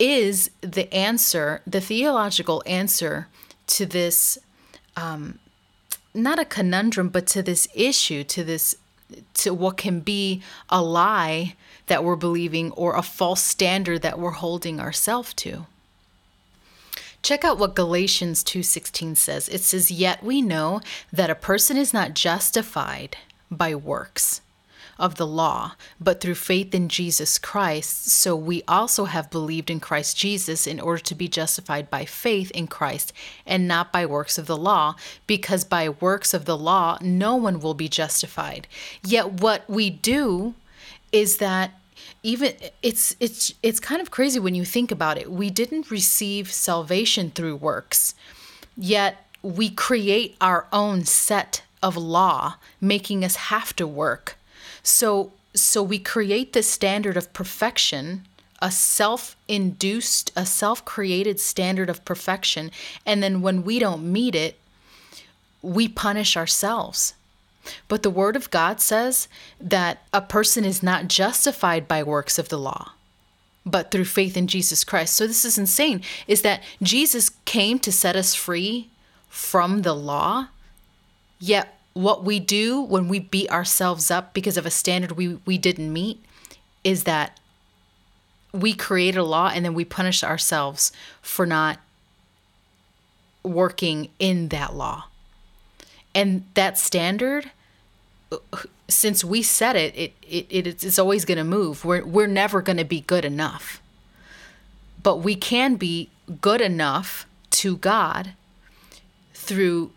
is 0.00 0.50
the 0.60 0.92
answer, 0.92 1.62
the 1.64 1.80
theological 1.80 2.64
answer 2.66 3.28
to 3.68 3.86
this 3.86 4.38
um, 4.96 5.38
not 6.22 6.38
a 6.38 6.44
conundrum, 6.44 7.08
but 7.08 7.26
to 7.28 7.42
this 7.42 7.68
issue, 7.74 8.24
to 8.24 8.44
this, 8.44 8.76
to 9.34 9.54
what 9.54 9.76
can 9.76 10.00
be 10.00 10.42
a 10.68 10.82
lie 10.82 11.54
that 11.86 12.04
we're 12.04 12.16
believing 12.16 12.70
or 12.72 12.96
a 12.96 13.02
false 13.02 13.42
standard 13.42 14.02
that 14.02 14.18
we're 14.18 14.32
holding 14.32 14.80
ourselves 14.80 15.32
to. 15.34 15.66
Check 17.22 17.44
out 17.44 17.58
what 17.58 17.74
Galatians 17.74 18.44
2:16 18.44 19.16
says. 19.16 19.48
It 19.48 19.62
says, 19.62 19.90
"Yet 19.90 20.22
we 20.22 20.40
know 20.40 20.80
that 21.12 21.30
a 21.30 21.34
person 21.34 21.76
is 21.76 21.92
not 21.92 22.14
justified 22.14 23.16
by 23.50 23.74
works, 23.74 24.40
of 24.98 25.14
the 25.14 25.26
law, 25.26 25.72
but 26.00 26.20
through 26.20 26.34
faith 26.34 26.74
in 26.74 26.88
Jesus 26.88 27.38
Christ. 27.38 28.06
So 28.08 28.34
we 28.34 28.62
also 28.66 29.04
have 29.04 29.30
believed 29.30 29.70
in 29.70 29.80
Christ 29.80 30.16
Jesus 30.16 30.66
in 30.66 30.80
order 30.80 31.02
to 31.02 31.14
be 31.14 31.28
justified 31.28 31.88
by 31.88 32.04
faith 32.04 32.50
in 32.50 32.66
Christ 32.66 33.12
and 33.46 33.68
not 33.68 33.92
by 33.92 34.04
works 34.06 34.38
of 34.38 34.46
the 34.46 34.56
law, 34.56 34.96
because 35.26 35.64
by 35.64 35.88
works 35.88 36.34
of 36.34 36.46
the 36.46 36.58
law 36.58 36.98
no 37.00 37.36
one 37.36 37.60
will 37.60 37.74
be 37.74 37.88
justified. 37.88 38.66
Yet 39.04 39.40
what 39.40 39.68
we 39.68 39.90
do 39.90 40.54
is 41.12 41.36
that 41.38 41.72
even 42.22 42.52
it's 42.82 43.14
it's 43.20 43.54
it's 43.62 43.80
kind 43.80 44.00
of 44.00 44.10
crazy 44.10 44.40
when 44.40 44.54
you 44.54 44.64
think 44.64 44.90
about 44.90 45.18
it. 45.18 45.30
We 45.30 45.50
didn't 45.50 45.90
receive 45.90 46.52
salvation 46.52 47.30
through 47.30 47.56
works. 47.56 48.14
Yet 48.76 49.24
we 49.42 49.70
create 49.70 50.36
our 50.40 50.66
own 50.72 51.04
set 51.04 51.62
of 51.82 51.96
law, 51.96 52.56
making 52.80 53.24
us 53.24 53.36
have 53.36 53.74
to 53.76 53.86
work 53.86 54.37
so 54.88 55.32
so 55.54 55.82
we 55.82 55.98
create 55.98 56.52
this 56.52 56.70
standard 56.70 57.16
of 57.16 57.32
perfection, 57.32 58.26
a 58.60 58.70
self-induced, 58.70 60.30
a 60.36 60.46
self-created 60.46 61.40
standard 61.40 61.90
of 61.90 62.04
perfection, 62.04 62.70
and 63.04 63.22
then 63.22 63.42
when 63.42 63.64
we 63.64 63.78
don't 63.78 64.12
meet 64.12 64.34
it, 64.34 64.58
we 65.62 65.88
punish 65.88 66.36
ourselves. 66.36 67.14
But 67.88 68.02
the 68.02 68.10
word 68.10 68.36
of 68.36 68.50
God 68.50 68.80
says 68.80 69.26
that 69.60 70.02
a 70.12 70.20
person 70.20 70.64
is 70.64 70.82
not 70.82 71.08
justified 71.08 71.88
by 71.88 72.02
works 72.02 72.38
of 72.38 72.48
the 72.48 72.58
law 72.58 72.92
but 73.70 73.90
through 73.90 74.06
faith 74.06 74.36
in 74.36 74.46
Jesus 74.46 74.84
Christ. 74.84 75.14
So 75.14 75.26
this 75.26 75.44
is 75.44 75.58
insane 75.58 76.02
is 76.26 76.42
that 76.42 76.62
Jesus 76.82 77.30
came 77.44 77.78
to 77.80 77.92
set 77.92 78.16
us 78.16 78.34
free 78.34 78.88
from 79.28 79.82
the 79.82 79.94
law, 79.94 80.48
yet 81.38 81.77
what 81.98 82.22
we 82.22 82.38
do 82.38 82.80
when 82.80 83.08
we 83.08 83.18
beat 83.18 83.50
ourselves 83.50 84.08
up 84.08 84.32
because 84.32 84.56
of 84.56 84.64
a 84.64 84.70
standard 84.70 85.12
we, 85.12 85.34
we 85.44 85.58
didn't 85.58 85.92
meet 85.92 86.24
is 86.84 87.02
that 87.02 87.40
we 88.52 88.72
create 88.72 89.16
a 89.16 89.24
law 89.24 89.50
and 89.52 89.64
then 89.64 89.74
we 89.74 89.84
punish 89.84 90.22
ourselves 90.22 90.92
for 91.20 91.44
not 91.44 91.80
working 93.42 94.10
in 94.20 94.46
that 94.50 94.76
law. 94.76 95.06
And 96.14 96.44
that 96.54 96.78
standard, 96.78 97.50
since 98.86 99.24
we 99.24 99.42
set 99.42 99.74
it, 99.74 99.92
it, 99.96 100.12
it, 100.22 100.46
it 100.50 100.84
it's 100.84 101.00
always 101.00 101.24
going 101.24 101.38
to 101.38 101.44
move. 101.44 101.84
We're, 101.84 102.06
we're 102.06 102.28
never 102.28 102.62
going 102.62 102.78
to 102.78 102.84
be 102.84 103.00
good 103.00 103.24
enough. 103.24 103.82
But 105.02 105.16
we 105.16 105.34
can 105.34 105.74
be 105.74 106.10
good 106.40 106.60
enough 106.60 107.26
to 107.50 107.76
God 107.76 108.34
through 109.34 109.90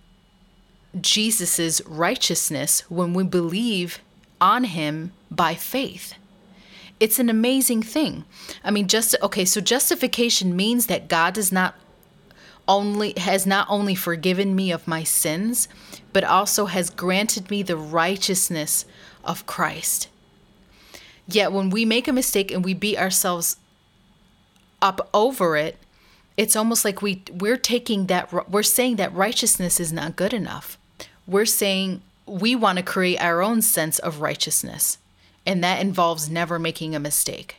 Jesus's 1.00 1.82
righteousness 1.86 2.82
when 2.90 3.14
we 3.14 3.24
believe 3.24 4.00
on 4.42 4.66
him 4.66 5.14
by 5.30 5.56
faith. 5.56 6.16
It's 7.00 7.20
an 7.20 7.30
amazing 7.30 7.82
thing. 7.84 8.26
I 8.64 8.72
mean, 8.72 8.88
just 8.88 9.16
okay, 9.24 9.46
so 9.46 9.62
justification 9.62 10.56
means 10.56 10.88
that 10.88 11.08
God 11.08 11.34
does 11.34 11.52
not 11.52 11.76
only 12.68 13.14
has 13.18 13.46
not 13.46 13.68
only 13.70 13.96
forgiven 13.96 14.56
me 14.56 14.72
of 14.72 14.88
my 14.88 15.04
sins, 15.04 15.68
but 16.14 16.24
also 16.24 16.66
has 16.66 16.90
granted 16.90 17.50
me 17.50 17.64
the 17.64 17.78
righteousness 17.78 18.86
of 19.24 19.46
Christ. 19.46 20.10
Yet 21.28 21.52
when 21.52 21.70
we 21.70 21.86
make 21.86 22.08
a 22.08 22.14
mistake 22.14 22.52
and 22.52 22.64
we 22.64 22.74
beat 22.74 22.98
ourselves 22.98 23.58
up 24.82 25.10
over 25.14 25.56
it, 25.56 25.78
it's 26.38 26.56
almost 26.56 26.84
like 26.84 27.02
we 27.02 27.24
we're 27.32 27.58
taking 27.58 28.08
that 28.08 28.50
we're 28.50 28.64
saying 28.64 28.98
that 28.98 29.14
righteousness 29.14 29.80
is 29.80 29.94
not 29.94 30.16
good 30.16 30.34
enough 30.34 30.78
we're 31.32 31.46
saying 31.46 32.02
we 32.26 32.56
want 32.56 32.78
to 32.78 32.84
create 32.84 33.18
our 33.22 33.42
own 33.42 33.62
sense 33.62 34.00
of 34.00 34.22
righteousness, 34.22 34.98
and 35.46 35.64
that 35.64 35.82
involves 35.82 36.30
never 36.30 36.60
making 36.60 36.94
a 36.94 37.00
mistake. 37.00 37.56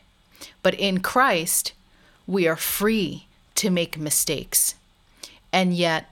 But 0.61 0.75
in 0.75 0.99
Christ, 0.99 1.73
we 2.27 2.47
are 2.47 2.55
free 2.55 3.25
to 3.55 3.69
make 3.69 3.97
mistakes 3.97 4.75
and 5.51 5.73
yet 5.73 6.09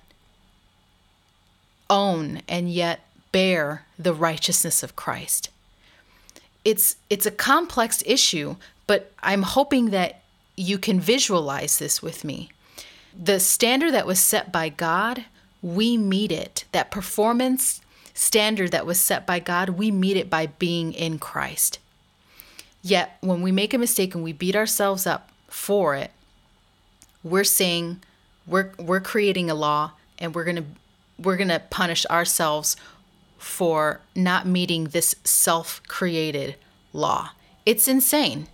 own 1.89 2.41
and 2.48 2.70
yet 2.70 3.01
bear 3.32 3.86
the 3.98 4.13
righteousness 4.13 4.82
of 4.82 4.96
Christ. 4.96 5.50
It's 6.65 6.96
it's 7.10 7.25
a 7.25 7.32
complex 7.32 8.03
issue, 8.06 8.56
but 8.88 9.12
I'm 9.22 9.44
hoping 9.44 9.91
that 9.91 10.22
you 10.56 10.77
can 10.77 11.00
visualize 11.00 11.80
this 11.80 12.01
with 12.01 12.24
me. 12.24 12.50
The 13.18 13.39
standard 13.39 13.94
that 13.94 14.08
was 14.08 14.20
set 14.20 14.51
by 14.51 14.70
God 14.70 15.25
we 15.62 15.98
meet 15.98 16.32
it. 16.32 16.65
That 16.72 16.91
performance 16.91 17.82
standard 18.13 18.72
that 18.72 18.86
was 18.86 19.00
set 19.00 19.25
by 19.25 19.39
God, 19.39 19.70
we 19.70 19.91
meet 19.91 20.18
it 20.18 20.30
by 20.30 20.48
being 20.48 20.94
in 20.94 21.20
Christ. 21.20 21.80
Yet, 22.82 23.18
when 23.22 23.41
we 23.41 23.51
make 23.51 23.74
a 23.74 23.77
mistake 23.77 24.15
and 24.15 24.24
we 24.24 24.34
beat 24.34 24.56
ourselves 24.56 25.06
up 25.06 25.30
for 25.48 25.96
it, 25.96 26.12
we're 27.24 27.44
saying 27.44 28.01
we're 28.48 28.72
we're 28.80 29.00
creating 29.00 29.50
a 29.50 29.56
law 29.56 29.91
and 30.18 30.34
we're 30.34 30.44
going 30.44 30.56
to 30.56 30.65
we're 31.20 31.38
going 31.38 31.50
to 31.50 31.62
punish 31.70 32.06
ourselves 32.08 32.75
for 33.38 34.01
not 34.15 34.48
meeting 34.48 34.86
this 34.86 35.15
self-created 35.24 36.56
law. 36.94 37.32
It's 37.65 37.88
insane. 37.88 38.48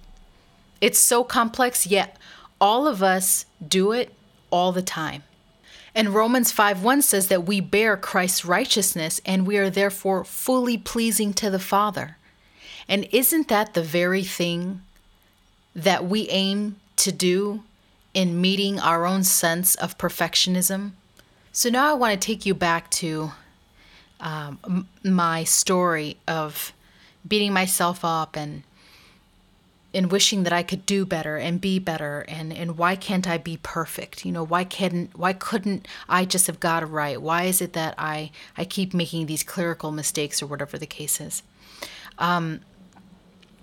It's 0.81 0.99
so 0.99 1.23
complex, 1.23 1.87
yet 1.87 2.17
all 2.59 2.87
of 2.87 3.01
us 3.01 3.45
do 3.65 3.91
it 3.91 4.13
all 4.49 4.71
the 4.71 4.81
time. 4.81 5.23
And 5.97 6.09
Romans 6.09 6.51
5 6.51 6.83
1 6.83 7.01
says 7.01 7.27
that 7.29 7.47
we 7.47 7.59
bear 7.59 7.97
Christ's 7.97 8.45
righteousness 8.45 9.19
and 9.25 9.47
we 9.47 9.57
are 9.57 9.71
therefore 9.71 10.23
fully 10.23 10.77
pleasing 10.77 11.33
to 11.33 11.49
the 11.49 11.57
Father. 11.57 12.17
And 12.87 13.07
isn't 13.11 13.47
that 13.47 13.73
the 13.73 13.81
very 13.81 14.23
thing 14.23 14.83
that 15.75 16.05
we 16.05 16.29
aim 16.29 16.75
to 16.97 17.11
do 17.11 17.63
in 18.13 18.39
meeting 18.39 18.79
our 18.79 19.07
own 19.07 19.23
sense 19.23 19.73
of 19.73 19.97
perfectionism? 19.97 20.91
So 21.51 21.67
now 21.71 21.89
I 21.89 21.95
want 21.95 22.13
to 22.13 22.23
take 22.23 22.45
you 22.45 22.53
back 22.53 22.91
to 22.91 23.31
um, 24.19 24.87
my 25.03 25.45
story 25.45 26.17
of 26.27 26.73
beating 27.27 27.53
myself 27.53 28.05
up 28.05 28.35
and 28.35 28.61
and 29.97 30.11
wishing 30.11 30.43
that 30.43 30.53
I 30.53 30.61
could 30.61 30.85
do 30.85 31.07
better 31.07 31.37
and 31.37 31.59
be 31.59 31.79
better 31.79 32.23
and 32.27 32.53
and 32.53 32.77
why 32.77 32.95
can't 32.95 33.27
I 33.27 33.39
be 33.39 33.57
perfect? 33.63 34.23
You 34.25 34.31
know, 34.31 34.43
why 34.43 34.63
couldn't 34.63 35.17
why 35.17 35.33
couldn't 35.33 35.87
I 36.07 36.23
just 36.23 36.45
have 36.45 36.59
got 36.59 36.83
it 36.83 36.85
right? 36.85 37.19
Why 37.19 37.43
is 37.43 37.61
it 37.61 37.73
that 37.73 37.95
I 37.97 38.29
I 38.55 38.63
keep 38.63 38.93
making 38.93 39.25
these 39.25 39.41
clerical 39.41 39.91
mistakes 39.91 40.41
or 40.41 40.45
whatever 40.45 40.77
the 40.77 40.85
case 40.85 41.19
is? 41.19 41.41
Um, 42.19 42.61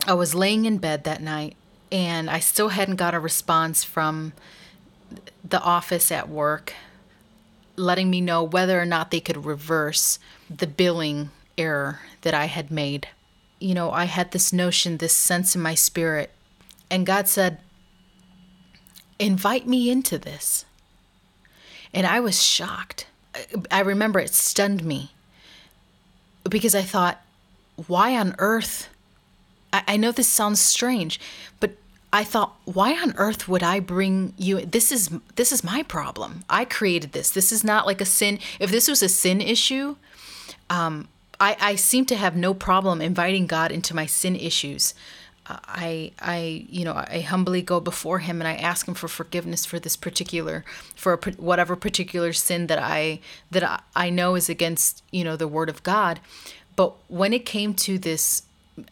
I 0.08 0.14
was 0.14 0.34
laying 0.34 0.64
in 0.64 0.78
bed 0.78 1.04
that 1.04 1.22
night 1.22 1.54
and 1.92 2.28
I 2.28 2.40
still 2.40 2.70
hadn't 2.70 2.96
got 2.96 3.14
a 3.14 3.20
response 3.20 3.84
from 3.84 4.32
the 5.48 5.62
office 5.62 6.10
at 6.10 6.28
work 6.28 6.74
letting 7.76 8.10
me 8.10 8.20
know 8.20 8.42
whether 8.42 8.80
or 8.80 8.86
not 8.86 9.12
they 9.12 9.20
could 9.20 9.44
reverse 9.44 10.18
the 10.50 10.66
billing 10.66 11.30
error 11.56 12.00
that 12.22 12.34
I 12.34 12.46
had 12.46 12.72
made 12.72 13.08
you 13.61 13.75
know, 13.75 13.90
I 13.90 14.04
had 14.04 14.32
this 14.32 14.52
notion, 14.52 14.99
this 14.99 15.12
sense 15.12 15.54
in 15.54 15.62
my 15.62 15.75
spirit. 15.75 16.30
And 16.90 17.06
God 17.06 17.28
said, 17.28 17.58
invite 19.18 19.66
me 19.66 19.90
into 19.90 20.18
this. 20.18 20.64
And 21.92 22.06
I 22.06 22.20
was 22.20 22.42
shocked. 22.42 23.06
I 23.70 23.80
remember 23.80 24.18
it 24.18 24.34
stunned 24.34 24.84
me 24.84 25.12
because 26.49 26.75
I 26.75 26.82
thought, 26.82 27.20
why 27.87 28.16
on 28.16 28.34
earth? 28.38 28.88
I, 29.73 29.96
know 29.96 30.12
this 30.12 30.28
sounds 30.28 30.61
strange, 30.61 31.18
but 31.58 31.73
I 32.12 32.23
thought, 32.23 32.54
why 32.64 32.92
on 32.92 33.12
earth 33.16 33.49
would 33.49 33.64
I 33.64 33.80
bring 33.80 34.34
you? 34.37 34.64
This 34.64 34.92
is 34.92 35.11
this 35.34 35.50
is 35.50 35.64
my 35.64 35.82
problem. 35.82 36.44
I 36.49 36.64
created 36.64 37.11
this. 37.11 37.30
This 37.30 37.50
is 37.50 37.64
not 37.64 37.84
like 37.84 38.00
a 38.00 38.04
sin. 38.04 38.38
If 38.61 38.70
this 38.70 38.87
was 38.87 39.02
a 39.02 39.08
sin 39.08 39.40
issue, 39.40 39.96
um, 40.70 41.08
I, 41.44 41.56
I 41.60 41.74
seem 41.74 42.06
to 42.06 42.16
have 42.16 42.36
no 42.36 42.54
problem 42.54 43.02
inviting 43.02 43.46
God 43.46 43.70
into 43.70 43.94
my 43.94 44.06
sin 44.06 44.34
issues. 44.34 44.94
Uh, 45.46 45.58
I, 45.66 46.12
I, 46.18 46.66
you 46.70 46.86
know, 46.86 46.94
I 46.94 47.20
humbly 47.20 47.60
go 47.60 47.80
before 47.80 48.20
Him 48.20 48.40
and 48.40 48.48
I 48.48 48.54
ask 48.54 48.88
Him 48.88 48.94
for 48.94 49.08
forgiveness 49.08 49.66
for 49.66 49.78
this 49.78 49.94
particular, 49.94 50.64
for 50.96 51.20
whatever 51.36 51.76
particular 51.76 52.32
sin 52.32 52.66
that 52.68 52.78
I 52.78 53.20
that 53.50 53.62
I, 53.62 53.80
I 53.94 54.08
know 54.08 54.36
is 54.36 54.48
against, 54.48 55.02
you 55.10 55.22
know, 55.22 55.36
the 55.36 55.46
Word 55.46 55.68
of 55.68 55.82
God. 55.82 56.18
But 56.76 56.94
when 57.08 57.34
it 57.34 57.44
came 57.44 57.74
to 57.74 57.98
this, 57.98 58.44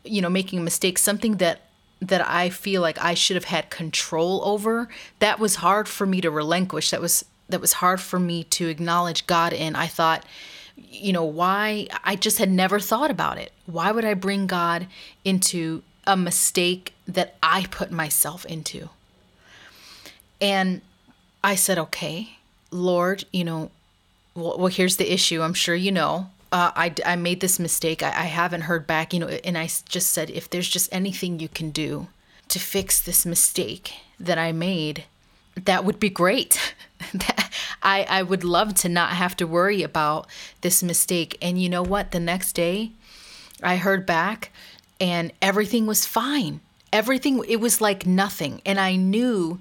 you 0.05 0.21
know, 0.21 0.29
making 0.29 0.59
a 0.59 0.63
mistake, 0.63 0.99
something 0.99 1.37
that 1.37 1.63
that 2.03 2.21
I 2.29 2.51
feel 2.51 2.83
like 2.83 3.03
I 3.03 3.15
should 3.15 3.37
have 3.37 3.45
had 3.45 3.71
control 3.71 4.43
over, 4.45 4.89
that 5.21 5.39
was 5.39 5.57
hard 5.57 5.89
for 5.89 6.05
me 6.05 6.21
to 6.21 6.31
relinquish. 6.31 6.91
That 6.91 7.01
was 7.01 7.25
that 7.49 7.63
was 7.63 7.75
hard 7.75 7.99
for 7.99 8.21
me 8.21 8.45
to 8.45 8.69
acknowledge 8.69 9.27
God 9.27 9.55
in. 9.55 9.75
I 9.75 9.87
thought 9.87 10.27
you 10.77 11.13
know, 11.13 11.25
why 11.25 11.89
I 12.05 12.17
just 12.17 12.39
had 12.39 12.51
never 12.51 12.81
thought 12.81 13.11
about 13.11 13.39
it. 13.39 13.53
Why 13.67 13.93
would 13.93 14.05
I 14.05 14.15
bring 14.15 14.47
God 14.47 14.87
into 15.25 15.83
a 16.07 16.17
mistake 16.17 16.95
that 17.07 17.37
I 17.43 17.67
put 17.71 17.91
myself 17.91 18.45
into? 18.47 18.89
And 20.41 20.81
I 21.45 21.55
said, 21.55 21.79
okay, 21.79 22.37
Lord, 22.71 23.25
you 23.33 23.45
know, 23.45 23.71
well, 24.35 24.59
well 24.59 24.69
here's 24.69 24.97
the 24.97 25.13
issue. 25.13 25.43
I'm 25.43 25.55
sure 25.55 25.75
you 25.75 25.93
know. 25.93 26.31
Uh, 26.51 26.71
I, 26.77 26.95
I 27.07 27.17
made 27.17 27.41
this 27.41 27.59
mistake. 27.59 28.03
I, 28.03 28.09
I 28.09 28.25
haven't 28.25 28.63
heard 28.63 28.87
back, 28.87 29.15
you 29.15 29.21
know, 29.21 29.29
and 29.29 29.57
I 29.57 29.65
just 29.89 30.11
said, 30.11 30.29
if 30.31 30.51
there's 30.51 30.69
just 30.69 30.93
anything 30.93 31.41
you 31.41 31.49
can 31.49 31.71
do 31.71 32.09
to 32.49 32.59
fix 32.59 33.01
this 33.01 33.25
mistake 33.25 33.95
that 34.21 34.37
I 34.37 34.53
made, 34.53 35.05
that 35.57 35.85
would 35.85 35.99
be 35.99 36.11
great. 36.11 36.75
I, 37.83 38.07
I 38.09 38.23
would 38.23 38.45
love 38.45 38.75
to 38.75 38.89
not 38.89 39.11
have 39.11 39.37
to 39.37 39.47
worry 39.47 39.83
about 39.83 40.27
this 40.61 40.83
mistake. 40.83 41.37
And 41.43 41.61
you 41.61 41.69
know 41.69 41.83
what? 41.83 42.11
The 42.13 42.21
next 42.21 42.53
day, 42.53 42.93
I 43.63 43.77
heard 43.77 44.07
back 44.07 44.51
and 45.01 45.33
everything 45.41 45.87
was 45.87 46.07
fine. 46.07 46.61
Everything, 46.93 47.43
it 47.49 47.57
was 47.57 47.81
like 47.81 48.07
nothing. 48.07 48.61
And 48.65 48.79
I 48.79 48.97
knew, 48.97 49.61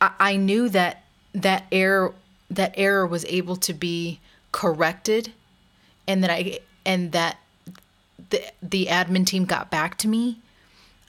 I, 0.00 0.12
I 0.18 0.36
knew 0.36 0.68
that 0.70 1.04
that 1.34 1.66
error, 1.70 2.14
that 2.50 2.74
error 2.76 3.06
was 3.06 3.24
able 3.26 3.56
to 3.56 3.74
be 3.74 4.20
corrected 4.52 5.32
and 6.08 6.22
that 6.24 6.30
I, 6.30 6.60
and 6.84 7.12
that 7.12 7.38
the, 8.30 8.42
the 8.62 8.86
admin 8.86 9.26
team 9.26 9.44
got 9.44 9.70
back 9.70 9.98
to 9.98 10.08
me 10.08 10.38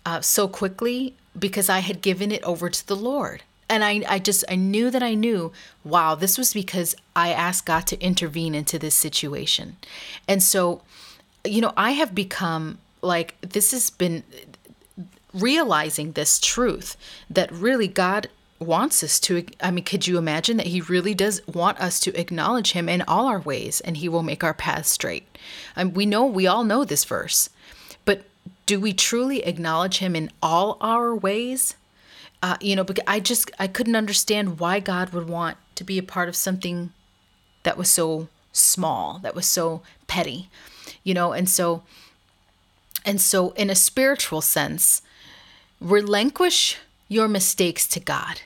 uh, 0.06 0.22
so 0.22 0.48
quickly 0.48 1.16
because 1.38 1.70
I 1.70 1.80
had 1.80 2.02
given 2.02 2.32
it 2.32 2.44
over 2.44 2.70
to 2.70 2.88
the 2.88 2.96
Lord 2.96 3.44
and 3.70 3.84
I, 3.84 4.04
I 4.08 4.20
just 4.20 4.44
i 4.50 4.56
knew 4.56 4.90
that 4.90 5.04
i 5.04 5.14
knew 5.14 5.52
wow 5.84 6.16
this 6.16 6.38
was 6.38 6.54
because 6.54 6.96
i 7.16 7.32
asked 7.32 7.66
god 7.66 7.86
to 7.88 8.02
intervene 8.02 8.56
into 8.56 8.80
this 8.80 8.96
situation. 8.96 9.78
And 10.28 10.42
so 10.42 10.82
you 11.46 11.62
know 11.62 11.74
i 11.78 11.92
have 11.92 12.16
become 12.16 12.80
like 13.02 13.36
this 13.42 13.72
has 13.72 13.90
been 13.90 14.24
realizing 15.34 16.14
this 16.14 16.40
truth 16.40 16.98
that 17.30 17.52
really 17.52 17.88
god 17.88 18.28
wants 18.60 19.04
us 19.04 19.20
to 19.20 19.46
i 19.62 19.70
mean 19.70 19.84
could 19.84 20.08
you 20.08 20.18
imagine 20.18 20.58
that 20.58 20.68
he 20.68 20.82
really 20.82 21.14
does 21.14 21.46
want 21.48 21.80
us 21.80 22.00
to 22.00 22.20
acknowledge 22.20 22.72
him 22.72 22.90
in 22.90 23.04
all 23.08 23.28
our 23.28 23.40
ways 23.40 23.82
and 23.82 23.98
he 23.98 24.10
will 24.10 24.24
make 24.24 24.44
our 24.44 24.54
paths 24.54 24.90
straight? 24.90 25.38
And 25.76 25.96
we 25.96 26.06
know 26.06 26.26
we 26.26 26.48
all 26.48 26.64
know 26.64 26.84
this 26.84 27.06
verse 27.06 27.50
but 28.04 28.24
do 28.66 28.80
we 28.80 28.94
truly 28.94 29.44
acknowledge 29.44 30.00
him 30.00 30.16
in 30.16 30.32
all 30.42 30.78
our 30.82 31.16
ways 31.16 31.76
uh, 32.42 32.58
you 32.62 32.76
know, 32.76 32.84
because 32.84 33.04
I 33.08 33.20
just 33.20 33.52
I 33.60 33.68
couldn't 33.68 33.96
understand 33.96 34.60
why 34.60 34.80
God 34.80 35.10
would 35.12 35.28
want 35.28 35.58
to 35.76 35.84
be 35.84 35.98
a 35.98 36.04
part 36.04 36.30
of 36.30 36.36
something 36.36 36.92
that 37.64 37.78
was 37.78 37.90
so 37.90 38.28
small, 38.52 39.20
that 39.20 39.36
was 39.36 39.46
so 39.46 39.82
petty, 40.08 40.50
you 41.04 41.14
know, 41.14 41.34
and 41.34 41.50
so 41.50 41.84
and 43.06 43.20
so 43.20 43.52
in 43.52 43.70
a 43.70 43.76
spiritual 43.76 44.42
sense, 44.42 45.02
relinquish 45.80 46.78
your 47.08 47.28
mistakes 47.28 47.88
to 47.88 48.00
God. 48.00 48.42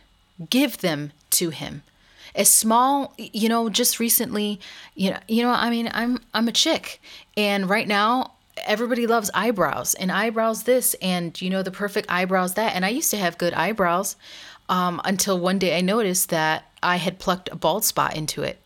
Give 0.50 0.78
them 0.78 1.12
to 1.32 1.50
him. 1.50 1.84
As 2.34 2.50
small, 2.50 3.14
you 3.18 3.50
know, 3.50 3.68
just 3.70 4.00
recently, 4.00 4.60
you 4.96 5.12
know, 5.12 5.20
you 5.28 5.44
know, 5.44 5.52
I 5.52 5.70
mean, 5.70 5.90
I'm 5.94 6.20
I'm 6.34 6.48
a 6.48 6.54
chick 6.54 7.02
and 7.36 7.70
right 7.70 7.88
now 7.88 8.34
everybody 8.66 9.08
loves 9.08 9.30
eyebrows 9.34 9.94
and 9.96 10.12
eyebrows 10.12 10.64
this 10.64 10.96
and 11.02 11.40
you 11.42 11.50
know 11.50 11.64
the 11.64 11.72
perfect 11.72 12.10
eyebrows 12.12 12.54
that. 12.56 12.76
And 12.76 12.86
i 12.86 12.90
used 12.90 13.12
to 13.12 13.18
have 13.18 13.38
good 13.38 13.54
eyebrows 13.54 14.16
um, 14.70 15.02
until 15.04 15.40
one 15.40 15.60
day 15.60 15.78
i 15.78 15.82
noticed 15.82 16.30
that 16.30 16.66
i 16.82 16.98
had 16.98 17.20
plucked 17.20 17.50
a 17.52 17.56
bald 17.56 17.84
spot 17.84 18.16
into 18.16 18.44
it. 18.44 18.60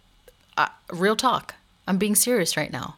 Uh, 0.57 0.67
real 0.91 1.15
talk. 1.15 1.55
I'm 1.87 1.97
being 1.97 2.15
serious 2.15 2.55
right 2.57 2.71
now. 2.71 2.95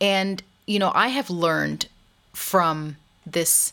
And 0.00 0.42
you 0.66 0.78
know 0.78 0.92
i 0.94 1.08
have 1.08 1.30
learned 1.30 1.86
from 2.32 2.96
this 3.26 3.72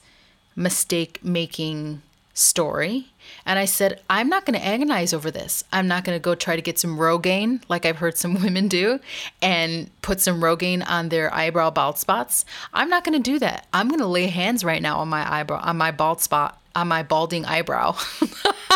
mistake 0.55 1.19
making 1.23 2.01
story. 2.33 3.07
And 3.45 3.59
I 3.59 3.65
said, 3.65 4.01
I'm 4.09 4.29
not 4.29 4.45
going 4.45 4.57
to 4.59 4.65
agonize 4.65 5.13
over 5.13 5.29
this. 5.29 5.63
I'm 5.71 5.87
not 5.87 6.03
going 6.03 6.15
to 6.15 6.21
go 6.21 6.35
try 6.35 6.55
to 6.55 6.61
get 6.61 6.79
some 6.79 6.97
Rogaine, 6.97 7.61
like 7.67 7.85
I've 7.85 7.97
heard 7.97 8.17
some 8.17 8.33
women 8.41 8.67
do, 8.67 8.99
and 9.41 9.89
put 10.01 10.21
some 10.21 10.41
Rogaine 10.41 10.87
on 10.87 11.09
their 11.09 11.33
eyebrow 11.33 11.69
bald 11.69 11.97
spots. 11.97 12.45
I'm 12.73 12.89
not 12.89 13.03
going 13.03 13.21
to 13.21 13.31
do 13.31 13.39
that. 13.39 13.67
I'm 13.73 13.87
going 13.87 14.01
to 14.01 14.07
lay 14.07 14.27
hands 14.27 14.63
right 14.63 14.81
now 14.81 14.99
on 14.99 15.09
my 15.09 15.31
eyebrow, 15.31 15.61
on 15.61 15.77
my 15.77 15.91
bald 15.91 16.21
spot, 16.21 16.61
on 16.75 16.87
my 16.87 17.03
balding 17.03 17.45
eyebrow. 17.45 17.95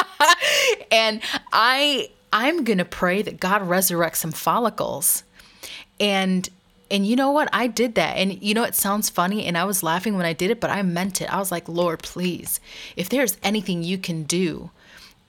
and 0.91 1.21
I, 1.51 2.09
I'm 2.31 2.63
going 2.63 2.77
to 2.77 2.85
pray 2.85 3.21
that 3.21 3.39
God 3.39 3.61
resurrects 3.61 4.17
some 4.17 4.31
follicles. 4.31 5.23
And 5.99 6.47
and 6.91 7.05
you 7.05 7.15
know 7.15 7.31
what? 7.31 7.49
I 7.53 7.67
did 7.67 7.95
that. 7.95 8.17
And 8.17 8.41
you 8.41 8.53
know, 8.53 8.63
it 8.63 8.75
sounds 8.75 9.09
funny. 9.09 9.45
And 9.45 9.57
I 9.57 9.63
was 9.63 9.83
laughing 9.83 10.15
when 10.17 10.25
I 10.25 10.33
did 10.33 10.51
it, 10.51 10.59
but 10.59 10.69
I 10.69 10.81
meant 10.81 11.21
it. 11.21 11.31
I 11.31 11.37
was 11.37 11.51
like, 11.51 11.67
Lord, 11.69 12.01
please, 12.03 12.59
if 12.95 13.09
there's 13.09 13.37
anything 13.43 13.83
you 13.83 13.97
can 13.97 14.23
do, 14.23 14.71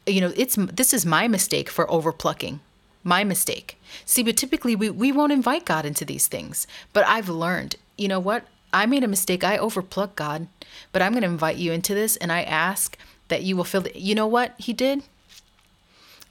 you 0.07 0.21
know, 0.21 0.33
it's 0.37 0.57
this 0.57 0.95
is 0.95 1.05
my 1.05 1.29
mistake 1.29 1.69
for 1.69 1.87
overplucking. 1.91 2.61
my 3.03 3.25
mistake. 3.25 3.79
See, 4.05 4.23
but 4.23 4.37
typically 4.37 4.77
we, 4.77 4.91
we 4.91 5.13
won't 5.13 5.33
invite 5.33 5.65
God 5.65 5.85
into 5.85 6.05
these 6.05 6.27
things. 6.27 6.67
But 6.93 7.07
I've 7.07 7.29
learned, 7.29 7.77
you 7.97 8.09
know 8.09 8.21
what? 8.21 8.45
I 8.73 8.87
made 8.87 9.05
a 9.05 9.09
mistake. 9.09 9.43
I 9.43 9.59
overplucked 9.59 10.17
God, 10.17 10.47
but 10.93 11.03
I'm 11.03 11.13
going 11.13 11.23
to 11.23 11.29
invite 11.29 11.57
you 11.57 11.73
into 11.73 11.95
this 11.95 12.17
and 12.17 12.31
I 12.31 12.43
ask 12.43 12.97
that 13.29 13.43
you 13.43 13.57
will 13.57 13.65
feel 13.65 13.81
that, 13.83 13.97
you 13.97 14.15
know 14.15 14.27
what 14.27 14.55
he 14.59 14.73
did? 14.73 15.03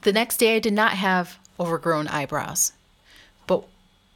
The 0.03 0.13
next 0.13 0.37
day 0.37 0.55
I 0.55 0.59
did 0.59 0.73
not 0.73 0.93
have 0.93 1.37
overgrown 1.59 2.07
eyebrows. 2.07 2.71
But 3.47 3.65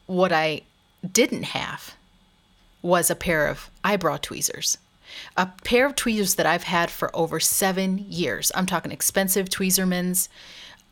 what 0.05 0.31
I 0.31 0.61
didn't 1.11 1.43
have 1.43 1.95
was 2.81 3.09
a 3.09 3.15
pair 3.15 3.47
of 3.47 3.69
eyebrow 3.83 4.17
tweezers. 4.17 4.77
A 5.37 5.47
pair 5.63 5.85
of 5.85 5.95
tweezers 5.95 6.35
that 6.35 6.45
I've 6.45 6.63
had 6.63 6.89
for 6.89 7.15
over 7.15 7.39
seven 7.39 8.05
years. 8.09 8.51
I'm 8.55 8.65
talking 8.65 8.91
expensive 8.91 9.47
Tweezermans, 9.47 10.27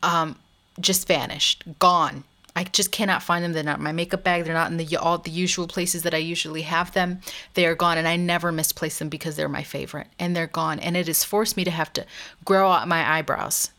um, 0.02 0.38
just 0.80 1.06
vanished, 1.08 1.64
gone. 1.78 2.24
I 2.54 2.64
just 2.64 2.92
cannot 2.92 3.22
find 3.22 3.42
them. 3.42 3.52
They're 3.52 3.62
not 3.62 3.78
in 3.78 3.84
my 3.84 3.92
makeup 3.92 4.22
bag. 4.22 4.44
They're 4.44 4.52
not 4.52 4.70
in 4.70 4.76
the 4.76 4.96
all 4.96 5.18
the 5.18 5.30
usual 5.30 5.66
places 5.66 6.02
that 6.02 6.14
I 6.14 6.18
usually 6.18 6.62
have 6.62 6.92
them. 6.92 7.20
They 7.54 7.66
are 7.66 7.74
gone, 7.74 7.96
and 7.96 8.06
I 8.06 8.16
never 8.16 8.52
misplace 8.52 8.98
them 8.98 9.08
because 9.08 9.36
they're 9.36 9.48
my 9.48 9.62
favorite, 9.62 10.08
and 10.18 10.36
they're 10.36 10.46
gone. 10.46 10.78
And 10.78 10.96
it 10.96 11.06
has 11.06 11.24
forced 11.24 11.56
me 11.56 11.64
to 11.64 11.70
have 11.70 11.92
to 11.94 12.04
grow 12.44 12.70
out 12.70 12.86
my 12.88 13.10
eyebrows. 13.10 13.70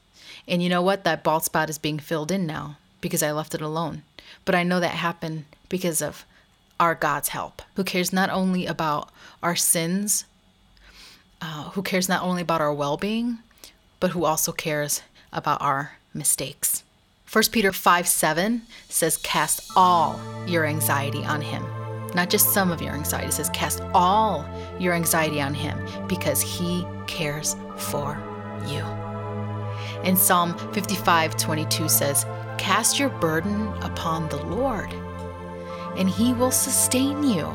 And 0.47 0.63
you 0.63 0.69
know 0.69 0.81
what? 0.81 1.03
That 1.03 1.23
bald 1.23 1.43
spot 1.43 1.69
is 1.69 1.77
being 1.77 1.99
filled 1.99 2.31
in 2.31 2.47
now 2.47 2.77
because 2.99 3.21
I 3.21 3.31
left 3.31 3.53
it 3.53 3.61
alone. 3.61 4.03
But 4.43 4.55
I 4.55 4.63
know 4.63 4.79
that 4.79 4.91
happened 4.91 5.45
because 5.73 6.03
of 6.03 6.23
our 6.79 6.93
God's 6.93 7.29
help, 7.29 7.63
who 7.73 7.83
cares 7.83 8.13
not 8.13 8.29
only 8.29 8.67
about 8.67 9.09
our 9.41 9.55
sins, 9.55 10.23
uh, 11.41 11.71
who 11.71 11.81
cares 11.81 12.07
not 12.07 12.21
only 12.21 12.43
about 12.43 12.62
our 12.62 12.71
well 12.71 12.95
being, 12.95 13.39
but 13.99 14.12
who 14.12 14.23
also 14.23 14.51
cares 14.51 15.01
about 15.31 15.59
our 15.63 15.93
mistakes. 16.13 16.83
1 17.31 17.45
Peter 17.51 17.71
5 17.71 18.07
7 18.07 18.62
says, 18.88 19.17
Cast 19.17 19.71
all 19.75 20.21
your 20.45 20.63
anxiety 20.63 21.25
on 21.25 21.41
him. 21.41 21.63
Not 22.13 22.29
just 22.29 22.53
some 22.53 22.71
of 22.71 22.79
your 22.79 22.93
anxiety. 22.93 23.29
It 23.29 23.33
says, 23.33 23.49
Cast 23.49 23.81
all 23.95 24.47
your 24.79 24.93
anxiety 24.93 25.41
on 25.41 25.55
him 25.55 25.83
because 26.07 26.39
he 26.43 26.86
cares 27.07 27.55
for 27.77 28.15
you. 28.67 28.83
And 30.03 30.19
Psalm 30.19 30.55
55 30.73 31.36
22 31.36 31.89
says, 31.89 32.27
Cast 32.59 32.99
your 32.99 33.09
burden 33.09 33.69
upon 33.81 34.29
the 34.29 34.38
Lord, 34.45 34.93
and 35.97 36.10
he 36.10 36.34
will 36.34 36.51
sustain 36.51 37.23
you. 37.23 37.51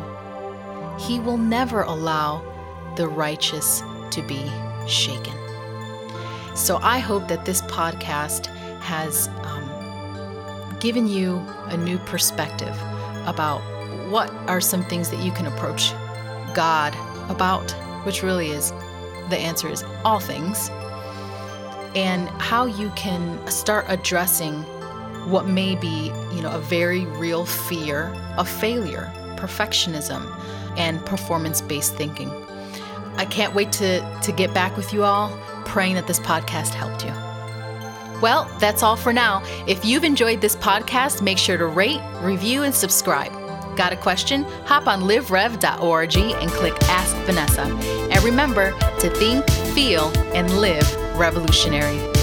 He 0.99 1.21
will 1.21 1.39
never 1.39 1.83
allow 1.83 2.43
the 2.97 3.09
righteous 3.09 3.83
to 4.11 4.23
be 4.23 4.51
shaken. 4.87 5.35
So 6.55 6.79
I 6.83 6.99
hope 6.99 7.29
that 7.29 7.45
this 7.45 7.63
podcast 7.63 8.47
has 8.81 9.29
um, 9.43 10.77
given 10.81 11.07
you 11.07 11.37
a 11.67 11.77
new 11.77 11.99
perspective 11.99 12.77
about 13.27 13.61
what 14.11 14.31
are 14.49 14.61
some 14.61 14.83
things 14.85 15.11
that 15.11 15.21
you 15.21 15.31
can 15.31 15.47
approach 15.47 15.93
God 16.55 16.95
about, 17.31 17.71
which 18.05 18.23
really 18.23 18.51
is 18.51 18.71
the 19.31 19.39
answer 19.39 19.69
is 19.69 19.85
all 20.05 20.19
things, 20.19 20.71
and 21.95 22.29
how 22.41 22.67
you 22.67 22.91
can 22.91 23.47
start 23.47 23.85
addressing 23.89 24.65
what 25.27 25.47
may 25.47 25.75
be, 25.77 26.13
you 26.33 26.43
know, 26.43 26.51
a 26.51 26.61
very 26.61 27.07
real 27.07 27.45
fear 27.45 28.15
of 28.37 28.49
failure, 28.49 29.11
perfectionism, 29.37 30.25
and 30.77 31.05
performance-based 31.05 31.95
thinking. 31.95 32.31
I 33.17 33.25
can't 33.25 33.55
wait 33.55 33.73
to 33.73 34.21
to 34.23 34.33
get 34.33 34.55
back 34.55 34.77
with 34.77 34.93
you 34.93 35.05
all, 35.05 35.37
praying 35.65 35.95
that 35.95 36.07
this 36.07 36.21
podcast 36.21 36.75
helped 36.75 37.05
you. 37.05 37.13
Well, 38.21 38.51
that's 38.59 38.83
all 38.83 38.97
for 38.97 39.13
now. 39.13 39.43
If 39.67 39.85
you've 39.85 40.05
enjoyed 40.05 40.41
this 40.41 40.57
podcast, 40.57 41.23
make 41.23 41.39
sure 41.39 41.57
to 41.57 41.67
rate, 41.67 42.01
review, 42.21 42.65
and 42.65 42.75
subscribe. 42.75 43.33
Got 43.77 43.93
a 43.93 43.97
question? 43.97 44.43
Hop 44.65 44.89
on 44.89 45.03
liverev.org 45.03 46.17
and 46.17 46.51
click 46.51 46.75
Ask 46.85 47.17
Vanessa. 47.27 47.63
And 47.63 48.25
remember 48.25 48.73
to 48.99 49.11
think, 49.11 49.49
feel, 49.73 50.09
and 50.35 50.61
live 50.61 50.97
revolutionary. 51.17 52.18